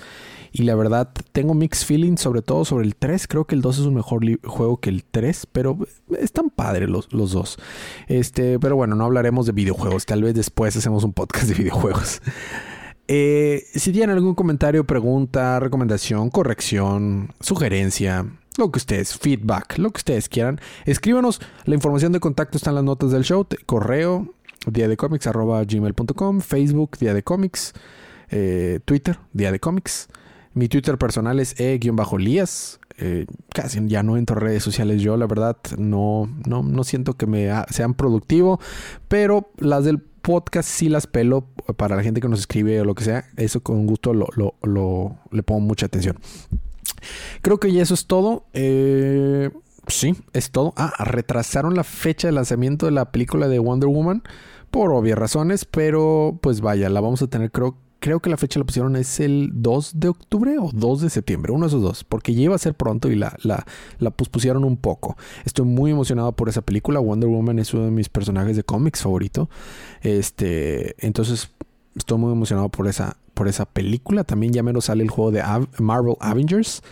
Y 0.52 0.64
la 0.64 0.74
verdad, 0.74 1.10
tengo 1.32 1.54
mixed 1.54 1.86
feelings, 1.86 2.20
sobre 2.20 2.42
todo 2.42 2.64
sobre 2.66 2.84
el 2.84 2.94
3. 2.94 3.26
Creo 3.26 3.46
que 3.46 3.54
el 3.54 3.62
2 3.62 3.78
es 3.78 3.86
un 3.86 3.94
mejor 3.94 4.22
juego 4.44 4.78
que 4.78 4.90
el 4.90 5.02
3, 5.04 5.46
pero 5.50 5.78
están 6.18 6.50
padres 6.50 6.90
los, 6.90 7.10
los 7.12 7.32
dos. 7.32 7.58
Este, 8.06 8.58
pero 8.58 8.76
bueno, 8.76 8.94
no 8.94 9.04
hablaremos 9.04 9.46
de 9.46 9.52
videojuegos. 9.52 10.04
Tal 10.04 10.22
vez 10.22 10.34
después 10.34 10.76
hacemos 10.76 11.04
un 11.04 11.14
podcast 11.14 11.48
de 11.48 11.54
videojuegos. 11.62 12.20
Eh, 13.08 13.64
si 13.74 13.92
tienen 13.92 14.16
algún 14.16 14.34
comentario, 14.34 14.86
pregunta, 14.86 15.58
recomendación, 15.58 16.30
corrección, 16.30 17.32
sugerencia, 17.40 18.26
lo 18.58 18.70
que 18.70 18.78
ustedes, 18.78 19.18
feedback, 19.18 19.78
lo 19.78 19.90
que 19.90 19.98
ustedes 19.98 20.28
quieran, 20.28 20.60
escríbanos. 20.84 21.40
La 21.64 21.74
información 21.74 22.12
de 22.12 22.20
contacto 22.20 22.58
está 22.58 22.70
en 22.70 22.76
las 22.76 22.84
notas 22.84 23.10
del 23.10 23.24
show. 23.24 23.46
Correo, 23.66 24.34
día 24.66 24.88
de 24.88 24.96
comics, 24.96 25.28
Facebook, 26.40 26.98
día 26.98 27.14
de 27.14 27.22
comics, 27.22 27.72
eh, 28.30 28.80
Twitter, 28.84 29.18
día 29.32 29.50
de 29.50 29.60
comics. 29.60 30.08
Mi 30.54 30.68
Twitter 30.68 30.98
personal 30.98 31.40
es 31.40 31.54
e-lías. 31.58 32.80
Eh, 32.98 33.26
casi 33.54 33.80
ya 33.88 34.02
no 34.02 34.16
entro 34.16 34.36
a 34.36 34.40
redes 34.40 34.62
sociales 34.62 35.00
yo, 35.00 35.16
la 35.16 35.26
verdad, 35.26 35.56
no, 35.78 36.28
no, 36.46 36.62
no 36.62 36.84
siento 36.84 37.14
que 37.14 37.26
me 37.26 37.50
sean 37.70 37.94
productivo, 37.94 38.60
pero 39.08 39.50
las 39.56 39.84
del 39.84 39.98
podcast 39.98 40.68
sí 40.68 40.88
las 40.88 41.06
pelo 41.06 41.46
para 41.76 41.96
la 41.96 42.02
gente 42.02 42.20
que 42.20 42.28
nos 42.28 42.40
escribe 42.40 42.80
o 42.80 42.84
lo 42.84 42.94
que 42.94 43.04
sea, 43.04 43.24
eso 43.36 43.60
con 43.60 43.86
gusto 43.86 44.12
lo, 44.14 44.28
lo, 44.62 45.16
le 45.30 45.42
pongo 45.42 45.60
mucha 45.60 45.86
atención. 45.86 46.18
Creo 47.40 47.58
que 47.58 47.72
ya 47.72 47.82
eso 47.82 47.94
es 47.94 48.06
todo. 48.06 48.44
Eh, 48.52 49.50
sí, 49.88 50.14
es 50.32 50.50
todo. 50.50 50.72
Ah, 50.76 50.92
retrasaron 51.04 51.74
la 51.74 51.84
fecha 51.84 52.28
de 52.28 52.32
lanzamiento 52.32 52.86
de 52.86 52.92
la 52.92 53.10
película 53.10 53.48
de 53.48 53.58
Wonder 53.58 53.88
Woman 53.88 54.22
por 54.70 54.92
obvias 54.92 55.18
razones, 55.18 55.64
pero 55.64 56.38
pues 56.40 56.60
vaya, 56.60 56.88
la 56.88 57.00
vamos 57.00 57.20
a 57.22 57.26
tener 57.26 57.50
creo 57.50 57.76
creo 58.02 58.18
que 58.18 58.28
la 58.28 58.36
fecha 58.36 58.58
la 58.58 58.66
pusieron 58.66 58.96
es 58.96 59.20
el 59.20 59.50
2 59.54 59.92
de 60.00 60.08
octubre 60.08 60.56
o 60.58 60.70
2 60.72 61.02
de 61.02 61.08
septiembre, 61.08 61.52
uno 61.52 61.66
de 61.66 61.68
esos 61.68 61.82
dos, 61.82 62.02
porque 62.02 62.34
ya 62.34 62.42
iba 62.42 62.54
a 62.56 62.58
ser 62.58 62.74
pronto 62.74 63.08
y 63.08 63.14
la, 63.14 63.36
la, 63.44 63.64
la 64.00 64.10
pospusieron 64.10 64.64
un 64.64 64.76
poco. 64.76 65.16
Estoy 65.44 65.66
muy 65.66 65.92
emocionado 65.92 66.32
por 66.32 66.48
esa 66.48 66.62
película. 66.62 66.98
Wonder 66.98 67.30
Woman 67.30 67.60
es 67.60 67.72
uno 67.72 67.84
de 67.84 67.92
mis 67.92 68.08
personajes 68.08 68.56
de 68.56 68.64
cómics 68.64 69.02
favorito. 69.02 69.48
Este, 70.02 70.96
entonces 70.98 71.52
estoy 71.94 72.18
muy 72.18 72.32
emocionado 72.32 72.70
por 72.70 72.88
esa, 72.88 73.18
por 73.34 73.46
esa 73.46 73.66
película. 73.66 74.24
También 74.24 74.52
ya 74.52 74.64
menos 74.64 74.86
sale 74.86 75.04
el 75.04 75.10
juego 75.10 75.30
de 75.30 75.44
Marvel 75.78 76.16
Avengers 76.18 76.82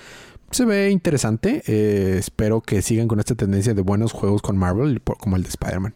se 0.51 0.65
ve 0.65 0.91
interesante. 0.91 1.63
Eh, 1.67 2.17
espero 2.19 2.61
que 2.61 2.83
sigan 2.83 3.09
con 3.09 3.21
esta 3.21 3.35
tendencia 3.35 3.75
de 3.75 3.83
buenos 3.83 4.13
juegos 4.13 4.43
con 4.43 4.57
Marvel, 4.57 5.01
como 5.03 5.37
el 5.37 5.43
de 5.43 5.49
Spider-Man. 5.49 5.95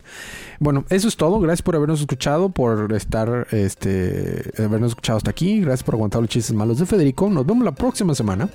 Bueno, 0.61 0.85
eso 0.91 1.09
es 1.09 1.17
todo. 1.17 1.41
Gracias 1.41 1.63
por 1.63 1.77
habernos 1.77 2.01
escuchado, 2.01 2.51
por 2.51 2.93
estar, 2.93 3.49
este, 3.51 4.53
habernos 4.59 4.93
escuchado 4.93 5.17
hasta 5.19 5.31
aquí. 5.31 5.61
Gracias 5.61 5.83
por 5.83 5.95
aguantar 5.97 6.21
los 6.21 6.31
chistes 6.31 6.55
malos 6.55 6.79
de 6.79 6.87
Federico. 6.87 7.29
Nos 7.29 7.47
vemos 7.47 7.65
la 7.65 7.75
próxima 7.75 8.15
semana. 8.15 8.49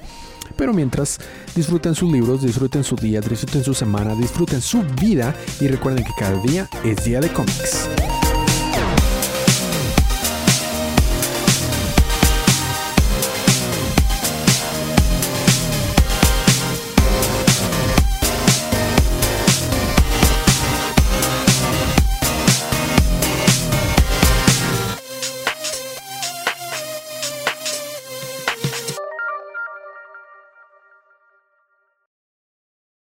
Pero 0.58 0.74
mientras, 0.74 1.20
disfruten 1.56 1.96
sus 1.96 2.12
libros, 2.12 2.42
disfruten 2.42 2.84
su 2.84 2.96
día, 2.96 3.22
disfruten 3.22 3.64
su 3.64 3.74
semana, 3.74 4.16
disfruten 4.16 4.62
su 4.62 4.84
vida 5.00 5.36
y 5.62 5.68
recuerden 5.68 6.04
que 6.04 6.12
cada 6.18 6.42
día 6.42 6.68
es 6.84 7.04
día 7.06 7.20
de 7.22 7.32
cómics. 7.32 7.88